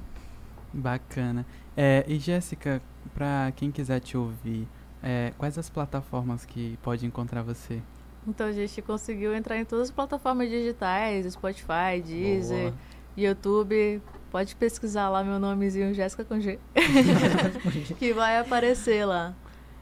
Bacana. 0.72 1.44
É, 1.76 2.04
e 2.07 2.20
Jéssica, 2.20 2.80
pra 3.14 3.52
quem 3.57 3.72
quiser 3.72 3.98
te 3.98 4.16
ouvir, 4.16 4.68
é, 5.02 5.33
quais 5.37 5.59
as 5.59 5.68
plataformas 5.68 6.44
que 6.44 6.78
pode 6.83 7.04
encontrar 7.04 7.42
você? 7.42 7.83
Então 8.26 8.46
a 8.46 8.52
gente 8.52 8.80
conseguiu 8.82 9.34
entrar 9.34 9.58
em 9.58 9.64
todas 9.64 9.88
as 9.88 9.90
plataformas 9.90 10.48
digitais, 10.48 11.30
Spotify, 11.32 12.02
Deezer, 12.04 12.70
Boa. 12.70 12.74
YouTube. 13.16 14.02
Pode 14.30 14.56
pesquisar 14.56 15.08
lá 15.10 15.22
meu 15.22 15.38
nomezinho, 15.38 15.94
Jéssica 15.94 16.24
com 16.24 16.40
G. 16.40 16.58
que 17.98 18.12
vai 18.12 18.38
aparecer 18.38 19.04
lá. 19.04 19.34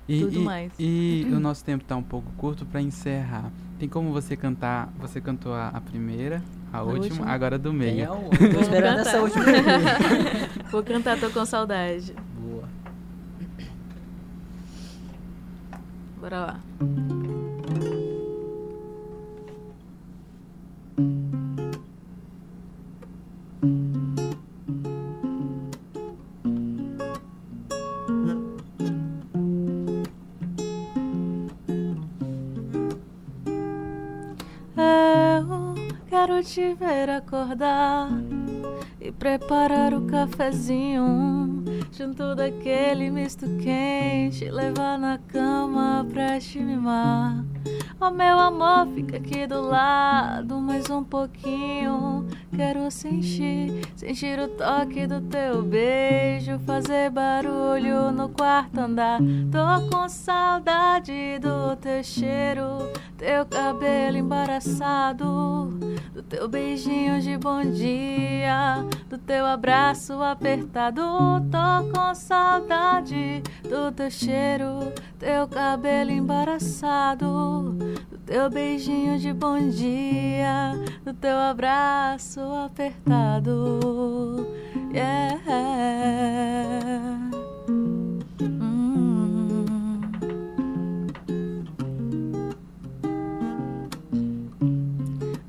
E, 0.08 0.20
tudo 0.20 0.40
e, 0.40 0.44
mais. 0.44 0.72
E 0.78 1.26
o 1.30 1.40
nosso 1.40 1.64
tempo 1.64 1.84
está 1.84 1.96
um 1.96 2.02
pouco 2.02 2.30
curto 2.36 2.66
para 2.66 2.80
encerrar. 2.82 3.50
Tem 3.78 3.88
como 3.88 4.12
você 4.12 4.36
cantar? 4.36 4.92
Você 4.98 5.20
cantou 5.20 5.54
a, 5.54 5.68
a 5.68 5.80
primeira, 5.80 6.42
a, 6.72 6.78
a 6.78 6.82
última, 6.82 7.04
última, 7.04 7.26
agora 7.28 7.58
do 7.58 7.72
meio. 7.72 8.04
É, 8.04 8.06
tô 8.52 8.60
esperando 8.60 9.00
essa 9.00 9.20
última. 9.20 9.44
Vou 10.70 10.82
cantar 10.82 11.18
Tô 11.18 11.30
com 11.30 11.44
saudade. 11.44 12.14
Boa. 12.38 12.68
Bora 16.20 16.40
lá. 16.40 16.60
Te 36.44 36.74
ver 36.74 37.08
acordar 37.08 38.08
e 39.00 39.12
preparar 39.12 39.94
o 39.94 40.06
cafezinho 40.06 41.62
junto 41.92 42.34
daquele 42.34 43.10
misto 43.10 43.46
quente, 43.58 44.50
levar 44.50 44.98
na 44.98 45.18
cama 45.18 46.06
pra 46.12 46.40
te 46.40 46.58
mimar. 46.58 47.44
Oh 48.00 48.10
meu 48.10 48.38
amor, 48.38 48.88
fica 48.94 49.18
aqui 49.18 49.46
do 49.46 49.60
lado 49.60 50.60
mais 50.60 50.90
um 50.90 51.04
pouquinho. 51.04 52.21
Quero 52.54 52.90
sentir, 52.90 53.80
sentir 53.96 54.38
o 54.38 54.46
toque 54.46 55.06
do 55.06 55.22
teu 55.22 55.62
beijo, 55.62 56.58
fazer 56.66 57.08
barulho 57.10 58.12
no 58.12 58.28
quarto 58.28 58.78
andar. 58.78 59.20
Tô 59.50 59.88
com 59.90 60.06
saudade 60.06 61.38
do 61.40 61.74
teu 61.76 62.04
cheiro, 62.04 62.92
teu 63.16 63.46
cabelo 63.46 64.18
embaraçado, 64.18 65.70
do 66.12 66.22
teu 66.22 66.46
beijinho 66.46 67.22
de 67.22 67.38
bom 67.38 67.62
dia, 67.62 68.84
do 69.08 69.16
teu 69.16 69.46
abraço 69.46 70.22
apertado. 70.22 71.02
Tô 71.50 71.90
com 71.90 72.14
saudade 72.14 73.42
do 73.72 73.90
teu 73.90 74.10
cheiro, 74.10 74.92
teu 75.18 75.48
cabelo 75.48 76.10
embaraçado, 76.10 77.72
do 78.10 78.18
teu 78.26 78.50
beijinho 78.50 79.18
de 79.18 79.32
bom 79.32 79.70
dia, 79.70 80.74
do 81.02 81.14
teu 81.14 81.38
abraço 81.38 82.40
apertado. 82.66 84.46
Yeah. 84.92 85.40
Hum. 87.70 88.20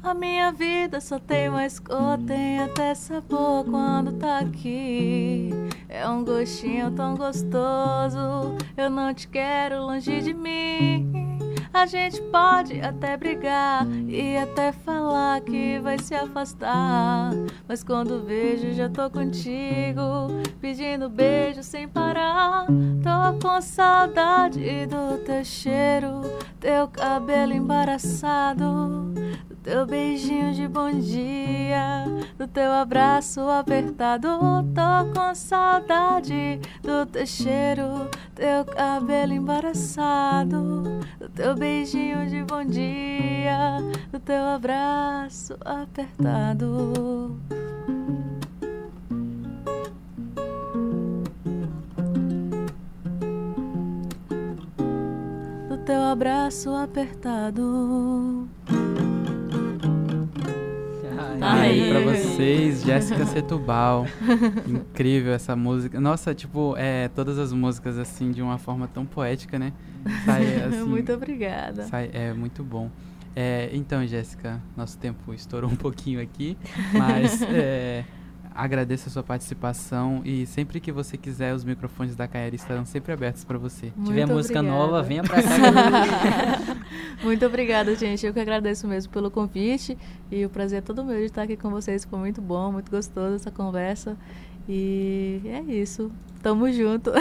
A 0.02 0.14
minha 0.14 0.54
vida 0.54 1.02
só 1.02 1.20
tem 1.20 1.50
mais 1.50 1.78
cor, 1.78 2.18
tem 2.26 2.60
até 2.60 2.96
sabor 2.96 3.66
quando 3.66 4.14
tá 4.14 4.40
aqui. 4.40 5.50
É 5.94 6.10
um 6.10 6.26
gostinho 6.26 6.90
tão 6.90 7.16
gostoso, 7.16 8.58
eu 8.76 8.90
não 8.90 9.14
te 9.14 9.28
quero 9.28 9.84
longe 9.84 10.22
de 10.22 10.34
mim. 10.34 11.23
A 11.74 11.88
gente 11.88 12.22
pode 12.24 12.80
até 12.80 13.18
brigar 13.18 13.88
e 14.08 14.38
até 14.38 14.72
falar 14.72 15.42
que 15.42 15.80
vai 15.80 15.98
se 15.98 16.14
afastar. 16.14 17.32
Mas 17.68 17.84
quando 17.84 18.24
vejo, 18.24 18.74
já 18.74 18.88
tô 18.88 19.10
contigo, 19.10 20.30
pedindo 20.62 21.10
beijo 21.10 21.64
sem 21.64 21.88
parar. 21.88 22.68
Tô 22.68 23.40
com 23.42 23.60
saudade 23.60 24.86
do 24.86 25.18
teu 25.26 25.44
cheiro, 25.44 26.22
teu 26.60 26.88
cabelo 26.88 27.54
embaraçado 27.54 29.12
teu 29.64 29.86
beijinho 29.86 30.54
de 30.54 30.68
bom 30.68 30.92
dia, 30.92 32.06
do 32.38 32.46
teu 32.46 32.70
abraço 32.70 33.40
apertado. 33.50 34.28
Tô 34.76 35.20
com 35.20 35.34
saudade 35.34 36.60
do 36.82 37.06
teu 37.06 37.26
cheiro, 37.26 38.10
teu 38.36 38.66
cabelo 38.66 39.32
embaraçado, 39.32 40.84
do 41.18 41.30
teu 41.30 41.56
beijinho 41.64 42.28
de 42.28 42.44
bom 42.44 42.66
dia, 42.66 43.78
do 44.12 44.20
teu 44.20 44.44
abraço 44.44 45.58
apertado. 45.64 47.40
Do 55.70 55.78
teu 55.86 56.02
abraço 56.02 56.70
apertado. 56.76 58.43
Aí 61.44 61.90
pra 61.90 62.00
vocês, 62.00 62.84
Jéssica 62.86 63.26
Setubal. 63.26 64.06
Incrível 64.68 65.34
essa 65.34 65.56
música. 65.56 66.00
Nossa, 66.00 66.34
tipo, 66.34 66.76
é, 66.78 67.10
todas 67.10 67.38
as 67.38 67.52
músicas 67.52 67.98
assim 67.98 68.32
de 68.32 68.42
uma 68.42 68.58
forma 68.58 68.88
tão 68.88 69.06
poética, 69.06 69.60
né? 69.60 69.74
Sai, 70.26 70.56
assim, 70.64 70.84
muito 70.84 71.12
obrigada. 71.12 71.84
Sai, 71.84 72.10
é 72.14 72.34
muito 72.34 72.64
bom. 72.64 72.90
É, 73.36 73.70
então, 73.74 74.06
Jéssica, 74.06 74.62
nosso 74.78 74.98
tempo 74.98 75.34
estourou 75.34 75.70
um 75.70 75.76
pouquinho 75.76 76.22
aqui, 76.22 76.58
mas 76.94 77.42
é, 77.42 78.04
agradeço 78.56 79.10
a 79.10 79.12
sua 79.12 79.24
participação 79.24 80.22
e 80.24 80.46
sempre 80.46 80.80
que 80.80 80.92
você 80.92 81.18
quiser, 81.18 81.54
os 81.54 81.64
microfones 81.64 82.16
da 82.16 82.28
Caera 82.28 82.56
estarão 82.56 82.86
sempre 82.86 83.12
abertos 83.12 83.44
para 83.44 83.58
você. 83.58 83.92
Se 83.98 84.04
tiver 84.06 84.26
música 84.26 84.62
nova, 84.62 85.02
venha 85.02 85.24
para 85.24 85.42
cá. 85.42 85.50
muito 87.24 87.46
obrigada, 87.46 87.96
gente. 87.96 88.26
Eu 88.26 88.34
que 88.34 88.40
agradeço 88.40 88.88
mesmo 88.88 89.12
pelo 89.12 89.32
convite 89.32 89.98
e 90.32 90.46
o 90.46 90.50
prazer 90.50 90.80
é 90.80 90.82
todo 90.82 91.04
meu 91.04 91.18
de 91.18 91.26
estar 91.26 91.42
aqui 91.42 91.58
com 91.58 91.70
vocês. 91.70 92.06
Foi 92.06 92.20
muito 92.20 92.42
bom, 92.42 92.72
muito 92.72 92.92
gostoso 92.92 93.36
essa 93.36 93.52
conversa. 93.52 94.16
E 94.70 95.42
é 95.46 95.60
isso. 95.62 96.12
Tamo 96.42 96.72
junto. 96.72 97.12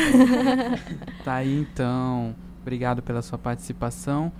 tá 1.25 1.35
aí 1.37 1.61
então. 1.61 2.35
Obrigado 2.61 3.03
pela 3.03 3.23
sua 3.23 3.39
participação. 3.39 4.31